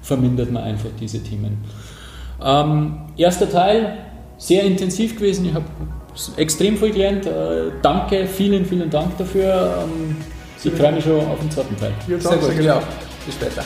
vermindert 0.03 0.51
man 0.51 0.63
einfach 0.63 0.89
diese 0.99 1.23
Themen. 1.23 1.57
Ähm, 2.43 2.97
erster 3.17 3.49
Teil, 3.49 3.97
sehr 4.37 4.63
intensiv 4.63 5.15
gewesen. 5.15 5.47
Ich 5.47 5.53
habe 5.53 5.65
extrem 6.37 6.77
viel 6.77 6.91
gelernt. 6.91 7.25
Äh, 7.25 7.71
danke, 7.81 8.27
vielen, 8.27 8.65
vielen 8.65 8.89
Dank 8.89 9.17
dafür. 9.17 9.83
Ähm, 9.83 10.17
ich 10.63 10.73
freue 10.73 10.91
mich 10.91 11.03
schon 11.03 11.19
auf 11.19 11.39
den 11.39 11.51
zweiten 11.51 11.77
Teil. 11.77 11.93
Ja, 12.07 12.19
Sehr 12.19 12.37
gut, 12.37 12.59
ja. 12.61 12.81
Bis 13.25 13.35
später. 13.35 13.63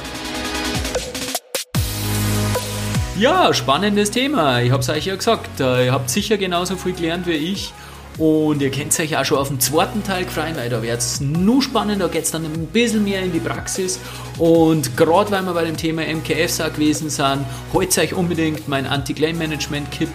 Ja, 3.17 3.53
spannendes 3.53 4.11
Thema. 4.11 4.61
Ich 4.61 4.71
habe 4.71 4.81
es 4.81 4.89
euch 4.89 5.05
ja 5.05 5.15
gesagt. 5.15 5.59
Äh, 5.59 5.87
ihr 5.87 5.91
habt 5.91 6.09
sicher 6.09 6.37
genauso 6.37 6.77
viel 6.77 6.93
gelernt 6.93 7.27
wie 7.27 7.33
ich. 7.33 7.73
Und 8.19 8.61
ihr 8.61 8.69
könnt 8.69 8.99
euch 8.99 9.17
auch 9.17 9.23
schon 9.23 9.37
auf 9.37 9.47
den 9.47 9.61
zweiten 9.61 10.03
Teil 10.03 10.25
freuen, 10.25 10.57
weil 10.57 10.69
da 10.69 10.81
wird 10.83 10.99
es 10.99 11.21
nur 11.21 11.63
spannender, 11.63 12.07
da 12.07 12.13
geht 12.13 12.25
es 12.25 12.31
dann 12.31 12.43
ein 12.43 12.67
bisschen 12.67 13.05
mehr 13.05 13.23
in 13.23 13.31
die 13.31 13.39
Praxis. 13.39 13.97
Und 14.37 14.97
gerade 14.97 15.31
weil 15.31 15.41
wir 15.43 15.53
bei 15.53 15.63
dem 15.63 15.77
Thema 15.77 16.01
MKFs 16.01 16.59
auch 16.59 16.73
gewesen 16.73 17.09
sind, 17.09 17.45
holt 17.73 17.97
euch 17.97 18.13
unbedingt 18.13 18.67
mein 18.67 18.85
Anti-Claim-Management-Kit. 18.85 20.09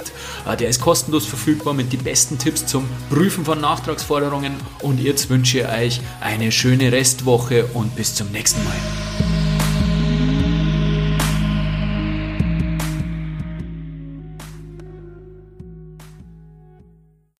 Äh, 0.47 0.57
der 0.57 0.69
ist 0.69 0.83
kostenlos 0.83 1.25
verfügbar 1.25 1.73
mit 1.73 1.93
den 1.93 2.05
besten 2.05 2.38
Tipps 2.38 2.67
zum 2.67 2.87
Prüfen 3.09 3.45
von 3.45 3.61
Nachtragsforderungen. 3.61 4.53
Und 4.83 5.01
jetzt 5.01 5.31
wünsche 5.31 5.61
ich 5.61 5.67
euch 5.67 6.01
eine 6.21 6.53
schöne 6.53 6.93
Restwoche 6.93 7.67
und 7.73 7.97
bis 7.97 8.14
zum 8.14 8.31
nächsten 8.33 8.62
Mal. 8.64 8.77